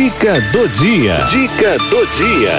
Dica 0.00 0.40
do 0.50 0.66
dia. 0.66 1.14
Dica 1.30 1.76
do 1.76 2.06
dia. 2.16 2.54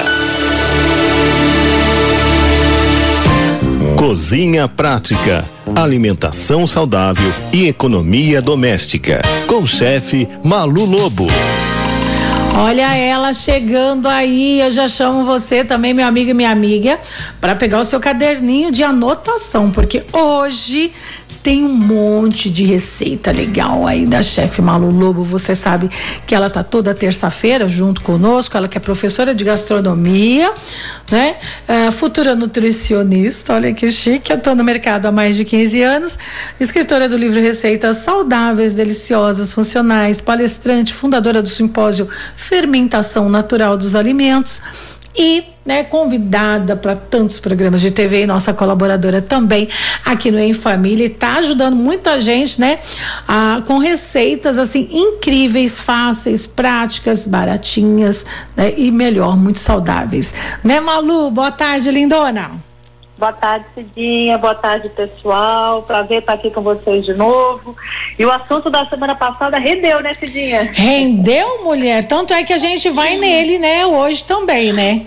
Cozinha 3.98 4.68
prática, 4.68 5.44
alimentação 5.76 6.68
saudável 6.68 7.34
e 7.52 7.68
economia 7.68 8.44
doméstica. 8.44 9.24
Com 9.48 9.64
o 9.64 9.68
chefe 9.68 10.30
Malu 10.44 10.86
Lobo. 10.86 11.26
Olha 12.60 12.96
ela 12.96 13.34
chegando 13.34 14.08
aí, 14.08 14.60
eu 14.60 14.70
já 14.70 14.88
chamo 14.88 15.26
você 15.26 15.66
também, 15.66 15.96
meu 15.96 16.06
amigo 16.06 16.30
e 16.30 16.34
minha 16.36 16.52
amiga, 16.52 17.00
para 17.40 17.56
pegar 17.56 17.80
o 17.80 17.86
seu 17.86 18.00
caderninho 18.00 18.72
de 18.72 18.84
anotação, 18.84 19.72
porque 19.72 20.04
hoje 20.14 20.94
tem 21.44 21.64
um 21.64 21.74
monte 21.74 22.50
de 22.50 22.64
receita 22.64 23.32
legal 23.32 23.88
aí 23.88 24.06
da 24.06 24.22
chefe 24.22 24.62
Malu 24.62 24.92
Lobo. 24.92 25.24
Você 25.24 25.56
sabe 25.56 25.90
que 26.26 26.36
ela 26.36 26.50
tá 26.50 26.64
toda 26.64 26.94
terça-feira 26.94 27.68
junto 27.68 28.02
conosco. 28.02 28.56
Ela 28.56 28.68
que 28.68 28.78
é 28.78 28.82
professora 28.82 29.34
de 29.34 29.44
gastronomia, 29.44 30.54
né? 31.12 31.36
Uh, 31.68 31.92
futura 31.92 32.36
nutricionista. 32.36 33.54
Olha 33.54 33.74
que 33.74 33.92
chique. 33.92 34.36
Tô 34.38 34.54
no 34.56 34.64
mercado 34.64 35.08
há 35.08 35.12
mais 35.12 35.36
de 35.36 35.46
15 35.46 35.82
anos. 35.82 36.20
Escritora 36.60 37.10
do 37.10 37.18
livro 37.18 37.42
Receitas 37.42 37.98
Saudáveis, 37.98 38.74
Deliciosas, 38.74 39.52
Funcionais. 39.52 40.22
Palestrante, 40.22 40.94
fundadora 40.94 41.42
do 41.42 41.50
simpósio 41.50 42.08
Fermentação 42.36 43.30
Natural 43.30 43.78
dos 43.78 43.96
Alimentos 43.96 44.62
e 45.16 45.44
né, 45.66 45.84
convidada 45.84 46.76
para 46.76 46.96
tantos 46.96 47.40
programas 47.40 47.82
de 47.82 47.92
TV 47.92 48.24
e 48.24 48.28
nossa 48.28 48.54
colaboradora 48.54 49.22
também 49.22 49.70
aqui 50.04 50.32
no 50.32 50.40
Em 50.40 50.54
Família 50.54 51.06
está 51.06 51.36
ajudando 51.36 51.76
muita 51.76 52.20
gente, 52.20 52.60
né, 52.60 52.80
a, 53.28 53.62
com 53.68 53.78
receitas 53.78 54.58
assim 54.58 54.90
incríveis, 54.92 55.80
fáceis, 55.80 56.48
práticas, 56.48 57.28
baratinhas, 57.28 58.26
né, 58.56 58.74
e 58.76 58.92
melhor, 58.92 59.38
muito 59.38 59.60
saudáveis. 59.60 60.34
Né, 60.64 60.80
Malu? 60.80 61.30
Boa 61.30 61.52
tarde, 61.52 61.92
lindona. 61.92 62.71
Boa 63.22 63.34
tarde, 63.34 63.66
Cidinha. 63.76 64.36
Boa 64.40 64.56
tarde, 64.56 64.90
pessoal. 64.90 65.84
Prazer 65.84 66.22
estar 66.22 66.34
aqui 66.34 66.50
com 66.50 66.62
vocês 66.62 67.06
de 67.06 67.14
novo. 67.14 67.78
E 68.18 68.26
o 68.26 68.32
assunto 68.32 68.68
da 68.68 68.84
semana 68.88 69.14
passada 69.14 69.60
rendeu, 69.60 70.02
né, 70.02 70.12
Cidinha? 70.16 70.72
Rendeu, 70.74 71.64
mulher. 71.64 72.04
Tanto 72.06 72.34
é 72.34 72.44
que 72.44 72.52
a 72.52 72.58
gente 72.58 72.90
vai 72.90 73.18
nele, 73.18 73.60
né, 73.60 73.86
hoje 73.86 74.26
também, 74.26 74.74
né? 74.74 75.06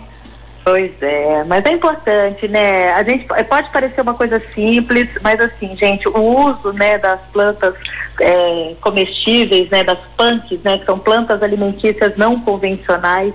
Pois 0.64 0.92
é, 1.02 1.42
mas 1.48 1.66
é 1.66 1.72
importante, 1.72 2.46
né? 2.46 2.92
A 2.92 3.02
gente 3.02 3.26
pode 3.26 3.68
parecer 3.70 4.00
uma 4.00 4.14
coisa 4.14 4.40
simples, 4.54 5.10
mas 5.20 5.40
assim, 5.40 5.76
gente, 5.76 6.08
o 6.08 6.20
uso, 6.20 6.72
né, 6.72 6.96
das 6.98 7.20
plantas 7.32 7.74
é, 8.20 8.74
comestíveis, 8.80 9.68
né, 9.70 9.82
das 9.82 9.98
punks, 10.16 10.60
né, 10.62 10.78
que 10.78 10.84
são 10.84 11.00
plantas 11.00 11.42
alimentícias 11.42 12.16
não 12.16 12.40
convencionais, 12.40 13.34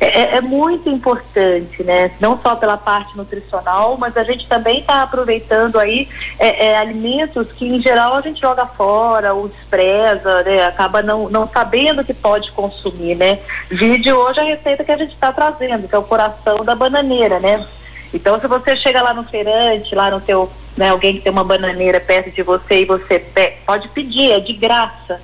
é, 0.00 0.06
é, 0.06 0.36
é, 0.36 0.40
muito 0.40 0.88
importante, 0.88 1.82
né? 1.82 2.10
Não 2.20 2.40
só 2.40 2.54
pela 2.54 2.76
parte 2.76 3.16
nutricional, 3.16 3.96
mas 3.98 4.16
a 4.16 4.22
gente 4.22 4.46
também 4.46 4.80
está 4.80 5.02
aproveitando 5.02 5.78
aí 5.78 6.08
é, 6.38 6.68
é, 6.68 6.78
alimentos 6.78 7.50
que 7.52 7.66
em 7.66 7.80
geral 7.80 8.14
a 8.14 8.20
gente 8.20 8.40
joga 8.40 8.66
fora 8.66 9.34
ou 9.34 9.48
despreza, 9.48 10.42
né? 10.44 10.64
Acaba 10.66 11.02
não, 11.02 11.28
não 11.28 11.48
sabendo 11.48 12.04
que 12.04 12.14
pode 12.14 12.50
consumir, 12.52 13.16
né? 13.16 13.40
Vídeo 13.68 14.16
hoje 14.16 14.40
a 14.40 14.44
receita 14.44 14.84
que 14.84 14.92
a 14.92 14.96
gente 14.96 15.14
está 15.14 15.32
trazendo, 15.32 15.88
que 15.88 15.94
é 15.94 15.98
o 15.98 16.02
coração 16.02 16.64
da 16.64 16.74
bananeira, 16.74 17.40
né? 17.40 17.66
Então, 18.12 18.40
se 18.40 18.46
você 18.46 18.76
chega 18.76 19.02
lá 19.02 19.12
no 19.12 19.24
feirante, 19.24 19.94
lá 19.94 20.10
no 20.10 20.20
teu, 20.20 20.50
né, 20.76 20.88
alguém 20.88 21.14
que 21.14 21.20
tem 21.20 21.32
uma 21.32 21.44
bananeira 21.44 22.00
perto 22.00 22.30
de 22.30 22.42
você 22.42 22.82
e 22.82 22.84
você 22.84 23.22
pode 23.66 23.88
pedir, 23.88 24.32
é 24.32 24.40
de 24.40 24.54
graça. 24.54 25.20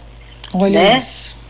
Olha 0.52 0.80
né? 0.80 0.96
isso. 0.96 1.43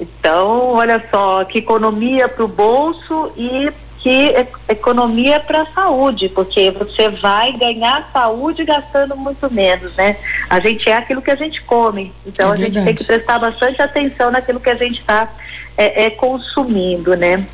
Então, 0.00 0.72
olha 0.72 1.02
só, 1.10 1.44
que 1.44 1.58
economia 1.58 2.28
para 2.28 2.44
o 2.44 2.48
bolso 2.48 3.32
e 3.36 3.70
que 4.02 4.34
economia 4.68 5.38
para 5.38 5.62
a 5.62 5.66
saúde, 5.66 6.28
porque 6.28 6.72
você 6.72 7.08
vai 7.08 7.52
ganhar 7.52 8.10
saúde 8.12 8.64
gastando 8.64 9.16
muito 9.16 9.48
menos, 9.52 9.94
né? 9.94 10.16
A 10.50 10.58
gente 10.58 10.88
é 10.88 10.96
aquilo 10.96 11.22
que 11.22 11.30
a 11.30 11.36
gente 11.36 11.62
come, 11.62 12.12
então 12.26 12.50
é 12.50 12.52
a 12.52 12.56
gente 12.56 12.82
tem 12.82 12.94
que 12.96 13.04
prestar 13.04 13.38
bastante 13.38 13.80
atenção 13.80 14.32
naquilo 14.32 14.58
que 14.58 14.70
a 14.70 14.74
gente 14.74 14.98
está 14.98 15.32
é, 15.76 16.06
é, 16.06 16.10
consumindo, 16.10 17.16
né? 17.16 17.46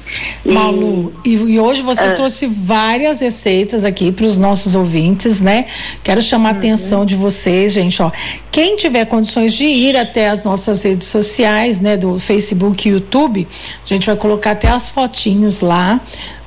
E, 0.49 0.51
Malu, 0.51 1.13
e, 1.23 1.35
e 1.35 1.61
hoje 1.61 1.83
você 1.83 2.07
ah, 2.07 2.13
trouxe 2.13 2.47
várias 2.47 3.21
receitas 3.21 3.85
aqui 3.85 4.11
para 4.11 4.25
os 4.25 4.39
nossos 4.39 4.75
ouvintes, 4.75 5.43
né? 5.43 5.67
Quero 6.03 6.23
chamar 6.23 6.49
a 6.49 6.53
uhum. 6.53 6.59
atenção 6.59 7.05
de 7.05 7.15
vocês, 7.15 7.75
gente, 7.75 8.03
ó. 8.03 8.11
Quem 8.51 8.75
tiver 8.75 9.05
condições 9.05 9.53
de 9.53 9.67
ir 9.67 9.95
até 9.95 10.31
as 10.31 10.45
nossas 10.45 10.83
redes 10.83 11.07
sociais, 11.07 11.79
né, 11.79 11.99
do 11.99 12.19
Facebook 12.19 12.89
e 12.89 12.93
YouTube, 12.93 13.47
a 13.85 13.87
gente 13.87 14.07
vai 14.07 14.17
colocar 14.17 14.53
até 14.53 14.69
as 14.69 14.89
fotinhos 14.89 15.61
lá, 15.61 16.01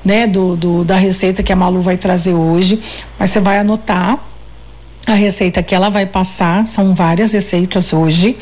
né, 0.04 0.26
do, 0.26 0.58
do 0.58 0.84
da 0.84 0.96
receita 0.96 1.44
que 1.44 1.54
a 1.54 1.56
Malu 1.56 1.80
vai 1.82 1.96
trazer 1.96 2.34
hoje, 2.34 2.82
mas 3.20 3.30
você 3.30 3.40
vai 3.40 3.60
anotar 3.60 4.31
a 5.06 5.14
receita 5.14 5.64
que 5.64 5.74
ela 5.74 5.90
vai 5.90 6.06
passar, 6.06 6.66
são 6.68 6.94
várias 6.94 7.34
receitas 7.34 7.92
hoje. 7.92 8.38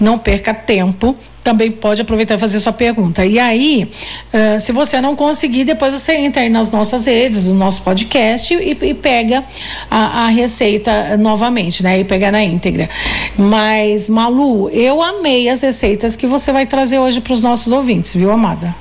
Não 0.00 0.18
perca 0.18 0.54
tempo, 0.54 1.16
também 1.42 1.70
pode 1.70 2.02
aproveitar 2.02 2.34
e 2.34 2.38
fazer 2.38 2.60
sua 2.60 2.72
pergunta. 2.72 3.24
E 3.24 3.38
aí, 3.38 3.90
uh, 4.32 4.60
se 4.60 4.72
você 4.72 5.00
não 5.00 5.16
conseguir, 5.16 5.64
depois 5.64 5.94
você 5.94 6.16
entra 6.16 6.42
aí 6.42 6.48
nas 6.48 6.70
nossas 6.70 7.06
redes, 7.06 7.46
no 7.46 7.54
nosso 7.54 7.82
podcast 7.82 8.54
e, 8.54 8.76
e 8.82 8.94
pega 8.94 9.44
a, 9.90 10.24
a, 10.24 10.28
receita 10.28 11.16
novamente, 11.16 11.82
né? 11.82 12.00
E 12.00 12.04
pega 12.04 12.30
na 12.30 12.42
íntegra. 12.42 12.88
Mas, 13.36 14.08
Malu, 14.08 14.68
eu 14.70 15.02
amei 15.02 15.48
as 15.48 15.62
receitas 15.62 16.16
que 16.16 16.26
você 16.26 16.52
vai 16.52 16.66
trazer 16.66 16.98
hoje 16.98 17.20
para 17.20 17.32
os 17.32 17.42
nossos 17.42 17.72
ouvintes, 17.72 18.14
viu, 18.14 18.30
amada? 18.30 18.74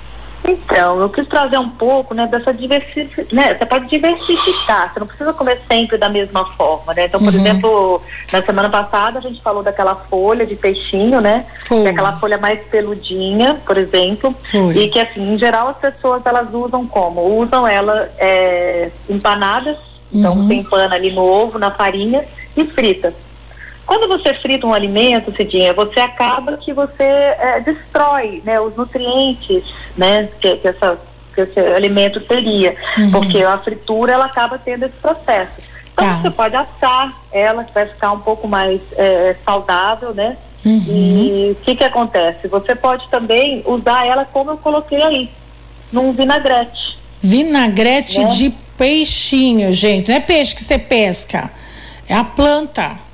Então, 0.52 1.00
eu 1.00 1.10
quis 1.10 1.28
trazer 1.28 1.58
um 1.58 1.70
pouco, 1.70 2.14
né, 2.14 2.26
dessa 2.28 2.54
diversificação, 2.54 3.26
né, 3.32 3.56
você 3.56 3.66
pode 3.66 3.88
diversificar, 3.88 4.92
você 4.92 5.00
não 5.00 5.08
precisa 5.08 5.34
comer 5.34 5.62
sempre 5.72 5.98
da 5.98 6.10
mesma 6.10 6.46
forma, 6.54 6.94
né? 6.94 7.06
Então, 7.06 7.20
por 7.20 7.34
uhum. 7.34 7.40
exemplo, 7.40 8.02
na 8.32 8.42
semana 8.42 8.70
passada 8.70 9.20
a 9.20 9.22
gente 9.22 9.42
falou 9.42 9.62
daquela 9.62 9.96
folha 9.96 10.46
de 10.46 10.56
peixinho, 10.56 11.22
né? 11.22 11.46
Foi. 11.68 11.82
Que 11.82 11.88
é 11.88 11.92
aquela 11.92 12.20
folha 12.20 12.38
mais 12.38 12.60
peludinha, 12.66 13.62
por 13.66 13.78
exemplo, 13.78 14.36
Foi. 14.50 14.76
e 14.76 14.90
que 14.90 15.00
assim, 15.00 15.34
em 15.34 15.38
geral 15.38 15.68
as 15.70 15.78
pessoas 15.78 16.26
elas 16.26 16.54
usam 16.54 16.88
como? 16.88 17.22
Usam 17.40 17.68
ela 17.68 18.10
é, 18.18 18.90
empanadas, 19.10 19.78
então 20.12 20.34
uhum. 20.34 20.48
você 20.48 20.56
empana 20.56 20.96
ali 20.96 21.12
no 21.12 21.22
ovo, 21.22 21.60
na 21.60 21.72
farinha 21.72 22.26
e 22.58 22.66
frita. 22.66 23.14
Quando 23.89 24.07
você 24.07 24.35
frita 24.35 24.67
um 24.67 24.73
alimento, 24.75 25.35
Cidinha, 25.35 25.73
você 25.73 26.00
acaba 26.00 26.55
que 26.57 26.72
você 26.72 27.01
é, 27.01 27.59
destrói 27.59 28.39
né, 28.45 28.61
os 28.61 28.75
nutrientes 28.75 29.63
né, 29.97 30.29
que, 30.39 30.57
que, 30.57 30.67
essa, 30.67 30.95
que 31.33 31.41
esse 31.41 31.59
alimento 31.59 32.22
teria, 32.22 32.75
uhum. 33.00 33.09
porque 33.09 33.41
a 33.41 33.57
fritura 33.57 34.13
ela 34.13 34.25
acaba 34.25 34.59
tendo 34.59 34.85
esse 34.85 34.94
processo. 34.97 35.53
Então 35.91 36.05
tá. 36.05 36.22
você 36.22 36.29
pode 36.29 36.55
assar 36.55 37.19
ela, 37.31 37.63
que 37.63 37.73
vai 37.73 37.88
ficar 37.88 38.11
um 38.11 38.19
pouco 38.19 38.47
mais 38.47 38.79
é, 38.95 39.35
saudável, 39.44 40.13
né? 40.13 40.38
Uhum. 40.63 40.85
E 40.88 41.51
o 41.53 41.66
que 41.66 41.73
que 41.73 41.83
acontece? 41.83 42.47
Você 42.47 42.75
pode 42.75 43.09
também 43.09 43.63
usar 43.66 44.06
ela 44.06 44.23
como 44.23 44.51
eu 44.51 44.57
coloquei 44.59 45.01
aí, 45.01 45.31
num 45.91 46.13
vinagrete. 46.13 47.00
Vinagrete 47.19 48.19
né? 48.19 48.27
de 48.27 48.50
peixinho, 48.77 49.71
gente. 49.71 50.09
Não 50.09 50.16
é 50.16 50.19
peixe 50.19 50.53
que 50.53 50.63
você 50.63 50.77
pesca, 50.77 51.50
é 52.07 52.13
a 52.13 52.23
planta 52.23 53.09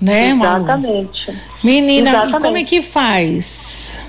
né, 0.00 0.30
Exatamente. 0.30 1.30
Malu? 1.30 1.40
Menina, 1.62 2.10
Exatamente. 2.10 2.36
e 2.36 2.40
como 2.40 2.56
é 2.56 2.64
que 2.64 2.82
faz? 2.82 4.00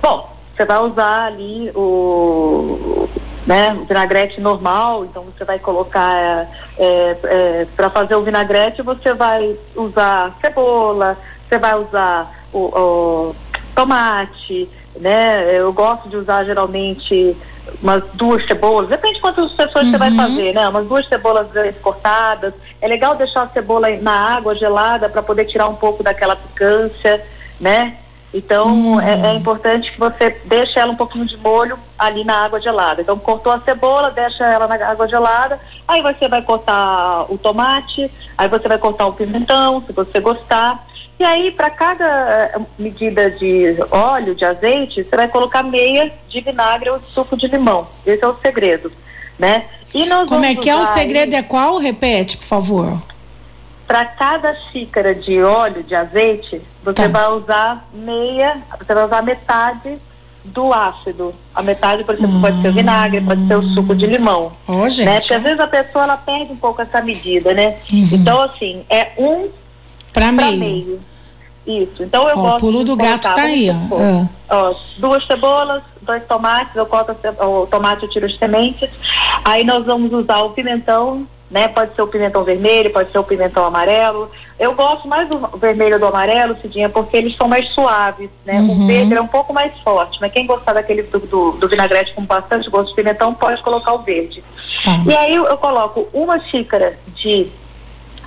Bom, 0.00 0.30
você 0.56 0.64
vai 0.64 0.78
usar 0.78 1.24
ali 1.26 1.70
o, 1.74 3.08
né, 3.46 3.74
o 3.74 3.84
vinagrete 3.84 4.40
normal, 4.40 5.04
então 5.04 5.24
você 5.24 5.44
vai 5.44 5.58
colocar 5.58 6.48
é, 6.78 7.16
é, 7.24 7.66
para 7.76 7.90
fazer 7.90 8.14
o 8.14 8.22
vinagrete 8.22 8.82
você 8.82 9.12
vai 9.12 9.56
usar 9.74 10.34
cebola, 10.40 11.18
você 11.46 11.58
vai 11.58 11.74
usar 11.74 12.46
o, 12.52 12.58
o 12.58 13.36
tomate, 13.74 14.68
né? 14.98 15.58
Eu 15.58 15.72
gosto 15.72 16.08
de 16.08 16.16
usar 16.16 16.44
geralmente 16.44 17.36
umas 17.82 18.04
duas 18.14 18.46
cebolas, 18.46 18.88
depende 18.88 19.14
de 19.14 19.20
quantas 19.20 19.52
pessoas 19.52 19.84
uhum. 19.84 19.90
você 19.90 19.98
vai 19.98 20.10
uhum. 20.10 20.16
fazer, 20.16 20.54
né? 20.54 20.68
Umas 20.68 20.86
duas 20.86 21.08
cebolas 21.08 21.48
cortadas. 21.82 22.54
É 22.80 22.88
legal 22.88 23.16
deixar 23.16 23.42
a 23.42 23.48
cebola 23.48 23.88
na 24.00 24.36
água 24.36 24.54
gelada 24.54 25.08
para 25.08 25.22
poder 25.22 25.46
tirar 25.46 25.68
um 25.68 25.74
pouco 25.74 26.02
daquela 26.02 26.36
picância, 26.36 27.24
né? 27.60 27.96
Então 28.34 28.68
uhum. 28.68 29.00
é, 29.00 29.30
é, 29.30 29.34
importante 29.34 29.90
que 29.90 29.98
você 29.98 30.30
deixe 30.44 30.78
ela 30.78 30.92
um 30.92 30.96
pouquinho 30.96 31.24
de 31.24 31.36
molho 31.36 31.78
ali 31.98 32.24
na 32.24 32.44
água 32.44 32.60
gelada. 32.60 33.00
Então 33.00 33.18
cortou 33.18 33.52
a 33.52 33.60
cebola, 33.60 34.10
deixa 34.10 34.44
ela 34.44 34.66
na 34.66 34.74
água 34.86 35.08
gelada, 35.08 35.58
aí 35.86 36.02
você 36.02 36.28
vai 36.28 36.42
cortar 36.42 37.24
o 37.30 37.38
tomate, 37.38 38.10
aí 38.36 38.48
você 38.48 38.68
vai 38.68 38.78
cortar 38.78 39.06
o 39.06 39.12
pimentão, 39.12 39.82
se 39.86 39.92
você 39.92 40.20
gostar. 40.20 40.86
E 41.18 41.24
aí, 41.24 41.50
para 41.50 41.70
cada 41.70 42.04
eh, 42.04 42.60
medida 42.78 43.30
de 43.30 43.74
óleo, 43.90 44.34
de 44.34 44.44
azeite, 44.44 45.02
você 45.02 45.16
vai 45.16 45.26
colocar 45.28 45.62
meia 45.62 46.12
de 46.28 46.40
vinagre 46.42 46.90
ou 46.90 46.98
de 46.98 47.06
suco 47.10 47.36
de 47.38 47.46
limão. 47.46 47.88
Esse 48.04 48.22
é 48.22 48.28
o 48.28 48.36
segredo, 48.36 48.92
né? 49.38 49.64
E 49.94 50.04
nós 50.04 50.28
Como 50.28 50.44
é 50.44 50.54
que 50.54 50.68
é 50.68 50.76
o 50.76 50.84
segredo? 50.84 51.32
Aí, 51.32 51.40
é 51.40 51.42
qual? 51.42 51.78
Repete, 51.78 52.36
por 52.36 52.44
favor. 52.44 53.00
Para 53.86 54.04
cada 54.04 54.54
xícara 54.54 55.14
de 55.14 55.40
óleo, 55.42 55.82
de 55.82 55.94
azeite, 55.94 56.60
você 56.82 57.08
tá. 57.08 57.08
vai 57.08 57.28
usar 57.32 57.88
meia, 57.92 58.58
você 58.78 58.94
vai 58.94 59.04
usar 59.04 59.22
metade 59.22 59.98
do 60.44 60.72
ácido. 60.72 61.34
A 61.54 61.62
metade, 61.62 62.04
por 62.04 62.14
exemplo, 62.14 62.40
pode 62.40 62.60
ser 62.62 62.68
o 62.68 62.72
vinagre, 62.72 63.20
pode 63.20 63.46
ser 63.46 63.56
o 63.56 63.62
suco 63.62 63.94
de 63.94 64.06
limão. 64.06 64.52
Ô, 64.66 64.88
gente. 64.88 65.04
Né? 65.04 65.18
Porque 65.18 65.34
às 65.34 65.42
vezes 65.42 65.60
a 65.60 65.66
pessoa 65.66 66.04
ela 66.04 66.16
perde 66.16 66.52
um 66.52 66.56
pouco 66.56 66.82
essa 66.82 67.00
medida, 67.00 67.52
né? 67.54 67.78
Uhum. 67.92 68.08
Então, 68.12 68.40
assim, 68.42 68.84
é 68.88 69.12
um 69.18 69.48
para 70.12 70.32
meio. 70.32 70.58
meio. 70.58 71.00
Isso. 71.66 72.04
Então 72.04 72.28
eu 72.28 72.38
Ó, 72.38 72.42
gosto 72.42 72.56
o 72.56 72.60
pulo 72.60 72.84
do 72.84 72.96
gato 72.96 73.22
tá 73.22 73.42
aí, 73.42 73.68
ó. 73.70 73.96
Ah. 73.98 74.28
ó, 74.48 74.74
duas 74.98 75.26
cebolas, 75.26 75.82
dois 76.00 76.24
tomates, 76.24 76.76
eu 76.76 76.86
corto 76.86 77.14
o 77.40 77.66
tomate, 77.66 78.04
eu 78.04 78.08
tiro 78.08 78.26
as 78.26 78.38
sementes. 78.38 78.88
Aí 79.44 79.64
nós 79.64 79.84
vamos 79.84 80.12
usar 80.12 80.38
o 80.42 80.50
pimentão, 80.50 81.26
né? 81.50 81.68
Pode 81.68 81.94
ser 81.94 82.02
o 82.02 82.06
pimentão 82.06 82.42
vermelho, 82.44 82.92
pode 82.92 83.10
ser 83.12 83.18
o 83.18 83.24
pimentão 83.24 83.64
amarelo. 83.64 84.30
Eu 84.58 84.74
gosto 84.74 85.06
mais 85.06 85.28
do 85.28 85.38
vermelho 85.58 85.98
do 85.98 86.06
amarelo, 86.06 86.56
Cidinha, 86.60 86.88
porque 86.88 87.16
eles 87.16 87.36
são 87.36 87.46
mais 87.46 87.68
suaves, 87.68 88.30
né? 88.44 88.60
Uhum. 88.60 88.84
O 88.84 88.86
verde 88.86 89.14
é 89.14 89.20
um 89.20 89.26
pouco 89.26 89.52
mais 89.52 89.78
forte, 89.80 90.18
mas 90.20 90.32
quem 90.32 90.46
gostar 90.46 90.72
daquele 90.72 91.02
do, 91.02 91.18
do, 91.20 91.52
do 91.52 91.68
vinagrete 91.68 92.14
com 92.14 92.24
bastante 92.24 92.68
gosto 92.68 92.90
de 92.90 92.96
pimentão, 92.96 93.34
pode 93.34 93.62
colocar 93.62 93.92
o 93.92 93.98
verde. 93.98 94.42
Tá. 94.84 95.02
E 95.06 95.14
aí 95.14 95.34
eu, 95.34 95.46
eu 95.46 95.56
coloco 95.58 96.08
uma 96.12 96.40
xícara 96.40 96.98
de 97.14 97.48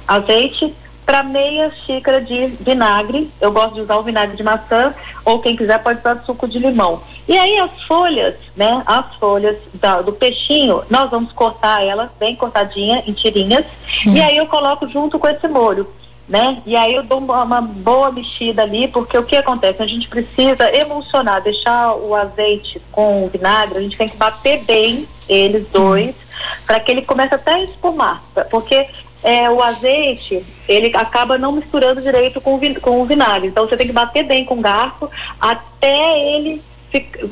azeite 0.07 0.73
para 1.09 1.23
meia 1.23 1.71
xícara 1.87 2.21
de 2.21 2.45
vinagre. 2.59 3.31
Eu 3.41 3.51
gosto 3.51 3.73
de 3.73 3.81
usar 3.81 3.95
o 3.95 4.03
vinagre 4.03 4.37
de 4.37 4.43
maçã, 4.43 4.93
ou 5.25 5.39
quem 5.39 5.55
quiser 5.55 5.81
pode 5.81 6.01
usar 6.01 6.21
suco 6.23 6.47
de 6.47 6.59
limão. 6.59 7.01
E 7.27 7.35
aí 7.35 7.57
as 7.57 7.81
folhas, 7.87 8.35
né? 8.55 8.83
As 8.85 9.15
folhas 9.15 9.57
da- 9.73 10.03
do 10.03 10.13
peixinho, 10.13 10.83
nós 10.87 11.09
vamos 11.09 11.31
cortar 11.31 11.83
ela 11.83 12.13
bem 12.19 12.35
cortadinha 12.35 13.03
em 13.07 13.13
tirinhas. 13.13 13.65
E 14.05 14.21
aí 14.21 14.37
eu 14.37 14.45
coloco 14.45 14.87
junto 14.87 15.17
com 15.17 15.27
esse 15.27 15.47
molho. 15.47 15.87
Né? 16.27 16.61
E 16.63 16.75
aí 16.75 16.93
eu 16.93 17.01
dou 17.01 17.17
uma, 17.17 17.41
uma 17.41 17.59
boa 17.59 18.11
mexida 18.11 18.61
ali, 18.61 18.87
porque 18.87 19.17
o 19.17 19.23
que 19.23 19.35
acontece? 19.35 19.81
A 19.81 19.87
gente 19.87 20.07
precisa 20.07 20.71
emulsionar, 20.77 21.41
deixar 21.41 21.95
o 21.95 22.13
azeite 22.13 22.79
com 22.91 23.25
o 23.25 23.29
vinagre, 23.29 23.79
a 23.79 23.81
gente 23.81 23.97
tem 23.97 24.07
que 24.07 24.15
bater 24.15 24.63
bem 24.63 25.07
eles 25.27 25.67
dois, 25.69 26.13
para 26.67 26.79
que 26.79 26.91
ele 26.91 27.01
comece 27.01 27.33
até 27.33 27.55
a 27.55 27.63
espumar. 27.63 28.21
Porque 28.51 28.85
é, 29.23 29.49
o 29.49 29.61
azeite, 29.61 30.43
ele 30.67 30.95
acaba 30.95 31.37
não 31.37 31.51
misturando 31.51 32.01
direito 32.01 32.39
com 32.39 32.55
o, 32.55 32.81
com 32.81 33.01
o 33.01 33.05
vinagre. 33.05 33.49
Então 33.49 33.67
você 33.67 33.75
tem 33.75 33.87
que 33.87 33.93
bater 33.93 34.23
bem 34.23 34.45
com 34.45 34.55
o 34.55 34.61
garfo 34.61 35.09
até 35.39 36.35
ele 36.35 36.61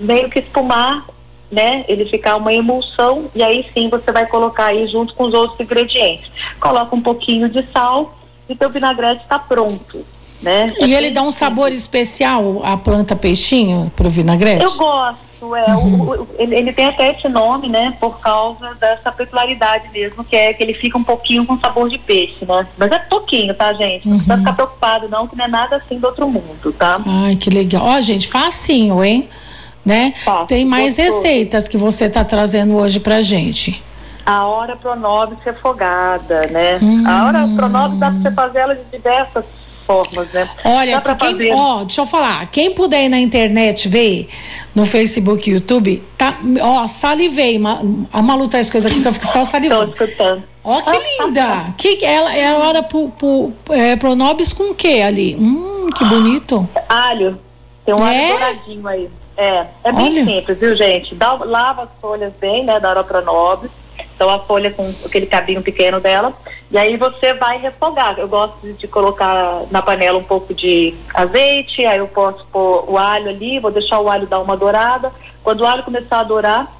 meio 0.01 0.29
que 0.29 0.39
espumar, 0.39 1.05
né? 1.51 1.85
Ele 1.87 2.05
ficar 2.05 2.35
uma 2.35 2.53
emulsão 2.53 3.29
e 3.33 3.41
aí 3.41 3.65
sim 3.73 3.89
você 3.89 4.11
vai 4.11 4.25
colocar 4.27 4.65
aí 4.65 4.87
junto 4.87 5.13
com 5.13 5.23
os 5.23 5.33
outros 5.33 5.59
ingredientes. 5.59 6.29
Coloca 6.59 6.95
um 6.95 7.01
pouquinho 7.01 7.49
de 7.49 7.65
sal 7.71 8.17
e 8.49 8.55
teu 8.55 8.69
vinagrete 8.69 9.23
está 9.23 9.39
pronto, 9.39 10.05
né? 10.41 10.73
E 10.79 10.93
ele 10.93 11.07
bem 11.07 11.11
dá 11.11 11.21
um 11.21 11.31
sabor 11.31 11.71
especial 11.71 12.61
à 12.63 12.75
planta 12.75 13.15
peixinho 13.15 13.91
pro 13.95 14.09
vinagrete? 14.09 14.63
eu 14.63 14.75
gosto, 14.75 15.19
é. 15.55 15.75
o- 15.75 16.21
o- 16.23 16.27
ele, 16.37 16.55
ele 16.55 16.73
tem 16.73 16.85
até 16.87 17.11
esse 17.11 17.27
nome, 17.29 17.69
né? 17.69 17.95
Por 17.99 18.19
causa 18.19 18.73
dessa 18.75 19.11
peculiaridade 19.11 19.89
mesmo, 19.93 20.23
que 20.23 20.35
é 20.35 20.53
que 20.53 20.63
ele 20.63 20.73
fica 20.73 20.97
um 20.97 21.03
pouquinho 21.03 21.45
com 21.45 21.57
sabor 21.59 21.89
de 21.89 21.97
peixe, 21.97 22.45
né? 22.45 22.67
Mas 22.77 22.91
é 22.91 22.99
pouquinho, 22.99 23.53
tá, 23.53 23.71
gente? 23.73 24.07
Não 24.07 24.17
precisa 24.17 24.37
ficar 24.37 24.53
preocupado, 24.53 25.09
não, 25.09 25.27
que 25.27 25.35
não 25.35 25.45
é 25.45 25.47
nada 25.47 25.75
assim 25.77 25.99
do 25.99 26.07
outro 26.07 26.27
mundo, 26.27 26.73
tá? 26.77 26.99
Ai, 27.25 27.35
que 27.35 27.49
legal. 27.49 27.83
Ó, 27.85 28.01
gente, 28.01 28.27
facinho, 28.27 29.03
hein? 29.03 29.29
Né? 29.85 30.13
Fácil, 30.25 30.47
Tem 30.47 30.65
mais 30.65 30.97
gostoso. 30.97 31.15
receitas 31.17 31.67
que 31.67 31.77
você 31.77 32.09
tá 32.09 32.23
trazendo 32.25 32.75
hoje 32.75 32.99
pra 32.99 33.21
gente. 33.21 33.81
A 34.25 34.45
hora 34.45 34.75
pronobis 34.75 35.37
refogada, 35.45 36.47
né? 36.47 36.77
Hum. 36.81 37.03
A 37.07 37.25
hora 37.25 37.47
pronobis 37.55 37.97
dá 37.97 38.11
pra 38.11 38.19
você 38.19 38.31
fazer 38.31 38.59
ela 38.59 38.75
de 38.75 38.83
diversas 38.91 39.45
formas, 39.87 40.31
né? 40.33 40.47
Olha, 40.65 40.99
dá 40.99 41.15
quem, 41.15 41.31
fazer. 41.31 41.53
ó, 41.53 41.79
deixa 41.85 42.01
eu 42.01 42.05
falar, 42.05 42.45
quem 42.51 42.71
puder 42.75 43.05
ir 43.05 43.09
na 43.09 43.19
internet 43.19 43.87
ver, 43.87 44.27
no 44.75 44.85
Facebook 44.85 45.49
e 45.49 45.53
YouTube, 45.53 46.03
tá, 46.17 46.37
ó, 46.61 46.85
salivei, 46.85 47.59
a 48.13 48.21
Malu 48.21 48.47
traz 48.49 48.69
coisa 48.69 48.89
aqui 48.89 49.01
que 49.01 49.07
eu 49.07 49.13
fico 49.13 49.25
só 49.25 49.39
Tô 49.39 49.45
salivando. 49.45 49.93
escutando. 49.93 50.43
Ó, 50.63 50.81
que 50.81 51.23
linda! 51.23 51.73
Que, 51.77 52.03
ela, 52.05 52.35
ela 52.35 52.67
hora 52.67 52.83
pro, 52.83 53.07
pro, 53.09 53.53
é, 53.69 53.95
pronobis 53.95 54.51
com 54.51 54.71
o 54.71 54.75
que 54.75 55.01
ali? 55.01 55.33
Hum, 55.35 55.87
que 55.95 56.03
bonito. 56.03 56.67
Alho. 56.89 57.39
Tem 57.85 57.95
um 57.95 58.05
É? 58.05 58.17
alho 58.31 58.37
douradinho 58.37 58.87
aí. 58.87 59.09
É, 59.37 59.65
é 59.85 59.91
bem 59.93 60.05
Olha. 60.07 60.25
simples, 60.25 60.57
viu, 60.59 60.75
gente? 60.75 61.15
Dá, 61.15 61.33
lava 61.35 61.83
as 61.83 61.89
folhas 62.01 62.33
bem, 62.41 62.65
né, 62.65 62.79
da 62.81 62.89
Aeropronobis. 62.89 63.71
Então, 64.17 64.31
a 64.31 64.39
folha 64.39 64.71
com 64.71 64.91
aquele 65.05 65.27
cabinho 65.27 65.61
pequeno 65.61 65.99
dela. 65.99 66.33
E 66.71 66.77
aí 66.77 66.97
você 66.97 67.35
vai 67.35 67.59
refogar. 67.59 68.17
Eu 68.17 68.27
gosto 68.27 68.73
de, 68.73 68.87
colocar 68.87 69.61
na 69.69 69.79
panela 69.79 70.17
um 70.17 70.23
pouco 70.23 70.55
de 70.55 70.95
azeite, 71.13 71.85
aí 71.85 71.99
eu 71.99 72.07
posso 72.07 72.43
pôr 72.51 72.83
o 72.89 72.97
alho 72.97 73.29
ali, 73.29 73.59
vou 73.59 73.69
deixar 73.69 73.99
o 73.99 74.09
alho 74.09 74.25
dar 74.25 74.39
uma 74.39 74.57
dourada. 74.57 75.13
Quando 75.43 75.61
o 75.61 75.67
alho 75.67 75.83
começar 75.83 76.21
a 76.21 76.23
dourar, 76.23 76.75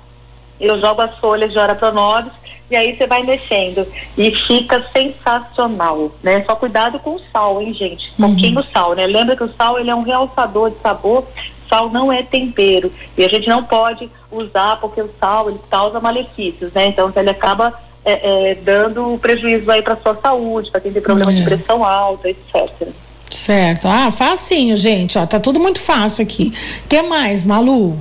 eu 0.59 0.81
jogo 0.81 0.99
as 0.99 1.15
folhas 1.19 1.51
de 1.51 1.59
Aeropronobis 1.59 2.33
e 2.71 2.75
aí 2.75 2.97
você 2.97 3.05
vai 3.05 3.21
mexendo. 3.21 3.87
E 4.17 4.31
fica 4.31 4.83
sensacional, 4.91 6.11
né? 6.23 6.43
Só 6.43 6.55
cuidado 6.55 6.97
com 6.99 7.11
o 7.11 7.21
sal, 7.31 7.61
hein, 7.61 7.71
gente? 7.71 8.11
Pouquinho 8.17 8.63
sal, 8.73 8.95
né? 8.95 9.05
Lembra 9.05 9.35
que 9.35 9.43
o 9.43 9.53
sal, 9.53 9.79
ele 9.79 9.91
é 9.91 9.95
um 9.95 10.01
realçador 10.01 10.71
de 10.71 10.79
sabor. 10.79 11.23
Sal 11.69 11.89
não 11.89 12.11
é 12.11 12.23
tempero. 12.23 12.91
E 13.15 13.23
a 13.23 13.29
gente 13.29 13.47
não 13.47 13.63
pode 13.63 14.09
usar 14.31 14.77
porque 14.79 15.01
o 15.01 15.09
sal, 15.19 15.49
ele 15.49 15.59
causa 15.69 15.99
malefícios, 15.99 16.71
né? 16.73 16.87
Então, 16.87 17.11
ele 17.15 17.29
acaba 17.29 17.73
é, 18.03 18.51
é, 18.51 18.55
dando 18.55 19.17
prejuízo 19.21 19.69
aí 19.71 19.81
para 19.81 19.97
sua 19.97 20.15
saúde, 20.15 20.71
para 20.71 20.81
quem 20.81 20.91
tem 20.91 21.01
problema 21.01 21.31
É. 21.31 21.35
de 21.35 21.43
pressão 21.43 21.83
alta, 21.83 22.29
etc. 22.29 22.89
Certo. 23.29 23.87
Ah, 23.87 24.09
facinho, 24.11 24.75
gente. 24.75 25.17
Ó, 25.17 25.25
tá 25.25 25.39
tudo 25.39 25.59
muito 25.59 25.79
fácil 25.79 26.23
aqui. 26.23 26.53
O 26.85 26.87
que 26.87 27.01
mais, 27.01 27.45
Malu? 27.45 27.97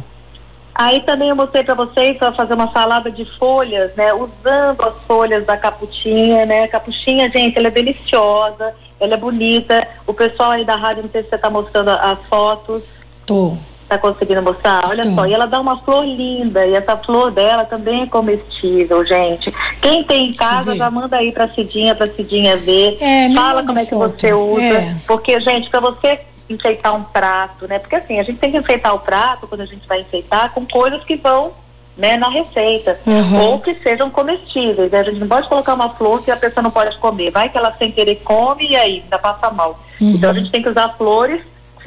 Aí 0.74 1.00
também 1.00 1.30
eu 1.30 1.36
mostrei 1.36 1.64
para 1.64 1.74
vocês 1.74 2.18
para 2.18 2.32
fazer 2.32 2.54
uma 2.54 2.70
salada 2.70 3.10
de 3.10 3.24
folhas, 3.38 3.90
né? 3.96 4.12
Usando 4.12 4.82
as 4.82 4.94
folhas 5.06 5.44
da 5.46 5.56
capuchinha, 5.56 6.44
né? 6.44 6.64
A 6.64 6.68
capuchinha, 6.68 7.30
gente, 7.30 7.56
ela 7.56 7.68
é 7.68 7.70
deliciosa, 7.70 8.74
ela 9.00 9.14
é 9.14 9.16
bonita. 9.16 9.88
O 10.06 10.12
pessoal 10.12 10.50
aí 10.50 10.64
da 10.64 10.76
rádio, 10.76 11.04
não 11.04 11.10
sei 11.10 11.22
se 11.22 11.30
você 11.30 11.36
está 11.36 11.48
mostrando 11.48 11.90
as 11.90 12.18
fotos, 12.28 12.82
Tô. 13.24 13.56
Tá 13.88 13.98
conseguindo 13.98 14.42
mostrar? 14.42 14.88
Olha 14.88 15.04
Tô. 15.04 15.14
só, 15.14 15.26
e 15.26 15.32
ela 15.32 15.46
dá 15.46 15.60
uma 15.60 15.78
flor 15.78 16.04
linda, 16.04 16.66
e 16.66 16.74
essa 16.74 16.96
flor 16.96 17.30
dela 17.30 17.64
também 17.64 18.02
é 18.02 18.06
comestível, 18.06 19.04
gente. 19.06 19.52
Quem 19.80 20.04
tem 20.04 20.30
em 20.30 20.32
casa 20.32 20.74
já 20.74 20.90
manda 20.90 21.16
aí 21.16 21.32
pra 21.32 21.48
Cidinha, 21.48 21.94
pra 21.94 22.08
Cidinha 22.08 22.56
ver. 22.56 22.98
É, 23.00 23.32
Fala 23.32 23.62
como 23.62 23.78
é 23.78 23.84
que 23.84 23.90
foto. 23.90 24.20
você 24.20 24.32
usa. 24.32 24.62
É. 24.62 24.96
Porque, 25.06 25.40
gente, 25.40 25.70
para 25.70 25.80
você 25.80 26.20
enfeitar 26.48 26.94
um 26.94 27.02
prato, 27.02 27.66
né? 27.66 27.78
Porque 27.78 27.96
assim, 27.96 28.20
a 28.20 28.22
gente 28.22 28.38
tem 28.38 28.50
que 28.50 28.58
enfeitar 28.58 28.94
o 28.94 29.00
prato 29.00 29.46
quando 29.46 29.62
a 29.62 29.66
gente 29.66 29.86
vai 29.86 30.00
enfeitar 30.00 30.52
com 30.52 30.64
coisas 30.64 31.04
que 31.04 31.16
vão 31.16 31.52
né, 31.96 32.16
na 32.16 32.28
receita. 32.28 32.98
Uhum. 33.06 33.40
Ou 33.40 33.60
que 33.60 33.74
sejam 33.76 34.10
comestíveis. 34.10 34.92
A 34.92 35.02
gente 35.02 35.18
não 35.18 35.28
pode 35.28 35.48
colocar 35.48 35.74
uma 35.74 35.88
flor 35.90 36.22
que 36.22 36.30
a 36.30 36.36
pessoa 36.36 36.62
não 36.62 36.70
pode 36.70 36.96
comer. 36.98 37.30
Vai 37.30 37.48
que 37.48 37.56
ela 37.56 37.74
sem 37.78 37.90
querer 37.90 38.16
come 38.16 38.68
e 38.68 38.76
aí 38.76 39.00
ainda 39.02 39.18
passa 39.18 39.50
mal. 39.50 39.80
Uhum. 40.00 40.10
Então 40.10 40.30
a 40.30 40.34
gente 40.34 40.50
tem 40.50 40.62
que 40.62 40.68
usar 40.68 40.94
flores 40.96 41.40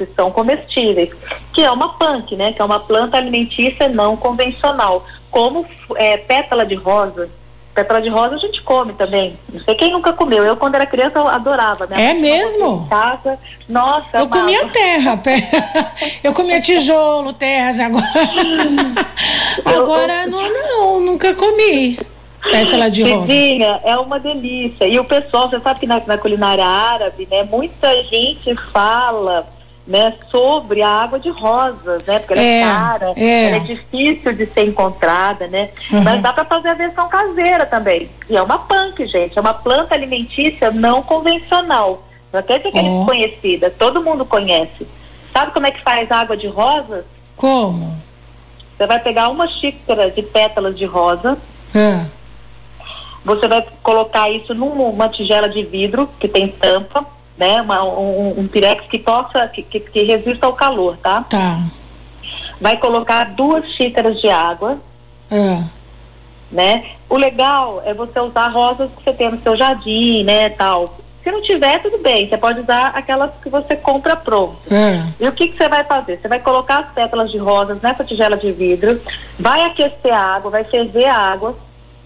que 0.06 0.14
são 0.14 0.30
comestíveis, 0.30 1.10
que 1.52 1.62
é 1.62 1.70
uma 1.70 1.98
punk, 1.98 2.36
né? 2.36 2.52
Que 2.52 2.62
é 2.62 2.64
uma 2.64 2.80
planta 2.80 3.16
alimentícia 3.16 3.88
não 3.88 4.16
convencional, 4.16 5.04
como 5.30 5.66
é, 5.96 6.16
pétala 6.16 6.64
de 6.64 6.74
rosa. 6.74 7.28
Pétala 7.74 8.02
de 8.02 8.08
rosa 8.08 8.34
a 8.34 8.38
gente 8.38 8.62
come 8.62 8.92
também. 8.94 9.38
Não 9.52 9.62
sei 9.62 9.74
quem 9.74 9.92
nunca 9.92 10.12
comeu. 10.12 10.44
Eu, 10.44 10.56
quando 10.56 10.74
era 10.74 10.86
criança, 10.86 11.18
eu 11.18 11.28
adorava. 11.28 11.86
Minha 11.86 12.10
É 12.10 12.14
mesmo? 12.14 12.88
Casa. 12.88 13.38
Nossa, 13.68 14.08
Eu 14.14 14.24
amava. 14.24 14.40
comia 14.40 14.66
terra, 14.68 15.16
pé. 15.16 15.36
eu 16.24 16.32
comia 16.32 16.60
tijolo, 16.60 17.32
terra, 17.32 17.68
assim, 17.68 17.82
agora. 17.82 18.06
agora 19.64 20.26
não, 20.26 20.52
não, 20.52 21.00
nunca 21.00 21.34
comi 21.34 21.98
pétala 22.42 22.90
de 22.90 23.02
rosa. 23.02 23.32
É 23.84 23.96
uma 23.96 24.18
delícia. 24.18 24.86
E 24.86 24.98
o 24.98 25.04
pessoal, 25.04 25.48
você 25.48 25.60
sabe 25.60 25.80
que 25.80 25.86
na, 25.86 26.00
na 26.06 26.18
culinária 26.18 26.64
árabe, 26.64 27.28
né, 27.30 27.44
muita 27.44 28.02
gente 28.04 28.54
fala 28.72 29.46
né, 29.90 30.14
sobre 30.30 30.82
a 30.82 30.88
água 30.88 31.18
de 31.18 31.28
rosas, 31.30 32.04
né? 32.04 32.20
Porque 32.20 32.34
ela 32.34 32.42
é, 32.42 32.60
É, 32.60 32.64
cara, 32.64 33.12
é. 33.16 33.46
ela 33.48 33.56
é 33.56 33.60
difícil 33.60 34.32
de 34.32 34.46
ser 34.46 34.68
encontrada, 34.68 35.48
né? 35.48 35.70
Uhum. 35.90 36.02
Mas 36.04 36.22
dá 36.22 36.32
para 36.32 36.44
fazer 36.44 36.68
a 36.68 36.74
versão 36.74 37.08
caseira 37.08 37.66
também. 37.66 38.08
E 38.28 38.36
é 38.36 38.40
uma 38.42 38.56
punk, 38.60 39.04
gente, 39.06 39.36
é 39.36 39.40
uma 39.40 39.52
planta 39.52 39.92
alimentícia 39.92 40.70
não 40.70 41.02
convencional. 41.02 42.04
Não 42.32 42.40
quer 42.40 42.58
dizer 42.58 42.70
que 42.70 42.78
é 42.78 42.82
desconhecida, 42.84 43.68
todo 43.76 44.00
mundo 44.00 44.24
conhece. 44.24 44.86
Sabe 45.32 45.50
como 45.50 45.66
é 45.66 45.72
que 45.72 45.82
faz 45.82 46.08
água 46.12 46.36
de 46.36 46.46
rosas? 46.46 47.04
Como? 47.34 47.98
Você 48.78 48.86
vai 48.86 49.00
pegar 49.00 49.28
uma 49.28 49.48
xícara 49.48 50.08
de 50.08 50.22
pétalas 50.22 50.78
de 50.78 50.84
rosa, 50.84 51.36
Ah, 51.74 52.06
Você 53.24 53.48
vai 53.48 53.66
colocar 53.82 54.30
isso 54.30 54.54
numa 54.54 55.08
tigela 55.08 55.48
de 55.48 55.64
vidro 55.64 56.08
que 56.20 56.28
tem 56.28 56.46
tampa, 56.46 57.04
né? 57.40 57.62
Uma- 57.62 57.82
um, 57.82 58.40
um 58.40 58.46
pirex 58.46 58.84
que 58.86 58.98
possa, 58.98 59.48
que, 59.48 59.62
que, 59.62 59.80
que 59.80 60.02
resista 60.02 60.44
ao 60.44 60.52
calor, 60.52 60.98
tá? 60.98 61.22
tá. 61.22 61.58
Vai 62.60 62.76
colocar 62.76 63.24
duas 63.34 63.64
xícaras 63.72 64.20
de 64.20 64.28
água, 64.28 64.78
Ah, 65.30 65.64
né? 66.52 66.84
O 67.08 67.16
legal 67.16 67.82
é 67.86 67.94
você 67.94 68.20
usar 68.20 68.48
rosas 68.48 68.90
que 68.94 69.02
você 69.02 69.12
tem 69.14 69.30
no 69.30 69.40
seu 69.40 69.56
jardim, 69.56 70.22
né, 70.22 70.50
tal. 70.50 70.98
Se 71.22 71.30
não 71.30 71.40
tiver, 71.42 71.78
tudo 71.80 71.98
bem, 71.98 72.28
você 72.28 72.36
pode 72.36 72.60
usar 72.60 72.88
aquelas 72.88 73.30
que 73.42 73.48
você 73.48 73.74
compra 73.76 74.16
pronto. 74.16 74.58
É. 74.70 75.02
E 75.18 75.26
o 75.28 75.32
que, 75.32 75.48
que 75.48 75.56
você 75.56 75.68
vai 75.68 75.82
fazer? 75.84 76.18
Você 76.20 76.28
vai 76.28 76.40
colocar 76.40 76.80
as 76.80 76.92
pétalas 76.92 77.30
de 77.30 77.38
rosas 77.38 77.80
nessa 77.80 78.04
tigela 78.04 78.36
de 78.36 78.52
vidro, 78.52 79.00
vai 79.38 79.62
aquecer 79.62 80.12
a 80.12 80.34
água, 80.36 80.50
vai 80.50 80.64
ferver 80.64 81.06
a 81.06 81.16
água 81.16 81.56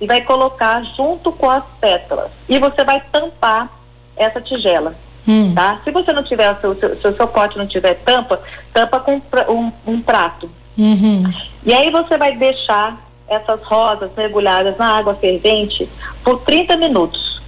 e 0.01 0.07
vai 0.07 0.21
colocar 0.21 0.83
junto 0.97 1.33
com 1.33 1.51
as 1.51 1.65
pétalas. 1.81 2.31
E 2.49 2.59
você 2.59 2.85
vai 2.85 3.03
tampar 3.11 3.69
essa 4.17 4.41
tigela. 4.41 4.95
Hum. 5.27 5.55
Tá? 5.55 5.81
Se 5.83 5.91
você 5.91 6.13
não 6.13 6.23
tiver, 6.23 6.55
se 6.61 6.67
o 6.67 6.75
seu, 6.75 6.97
se 6.97 7.09
o 7.09 7.17
seu 7.17 7.27
pote 7.27 7.57
não 7.57 7.67
tiver 7.67 7.95
tampa, 7.95 8.41
tampa 8.73 9.01
com 9.01 9.21
um, 9.49 9.73
um 9.87 10.01
prato. 10.01 10.51
Uhum. 10.77 11.33
E 11.65 11.73
aí 11.73 11.91
você 11.91 12.19
vai 12.19 12.37
deixar 12.37 12.99
essas 13.27 13.63
rosas 13.63 14.11
mergulhadas 14.17 14.77
na 14.77 14.99
água 14.99 15.15
fervente 15.15 15.89
por 16.23 16.41
30 16.41 16.77
minutos. 16.77 17.41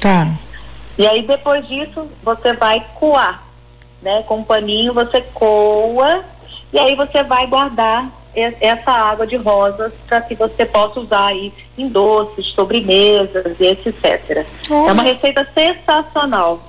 Tá. 0.00 0.28
E 0.98 1.06
aí 1.06 1.22
depois 1.22 1.66
disso 1.66 2.08
você 2.22 2.52
vai 2.52 2.84
coar, 2.94 3.42
né? 4.02 4.22
Com 4.26 4.38
um 4.38 4.44
paninho 4.44 4.92
você 4.92 5.20
coa 5.32 6.22
e 6.72 6.78
aí 6.78 6.94
você 6.94 7.22
vai 7.22 7.46
guardar 7.46 8.10
essa 8.34 8.90
água 8.90 9.26
de 9.26 9.36
rosas 9.36 9.92
para 10.08 10.20
que 10.20 10.34
você 10.34 10.66
possa 10.66 11.00
usar 11.00 11.26
aí 11.26 11.52
em 11.78 11.88
doces, 11.88 12.46
sobremesas 12.46 13.56
e 13.60 13.66
etc. 13.66 14.44
Olha. 14.68 14.88
É 14.88 14.92
uma 14.92 15.02
receita 15.04 15.46
sensacional, 15.54 16.60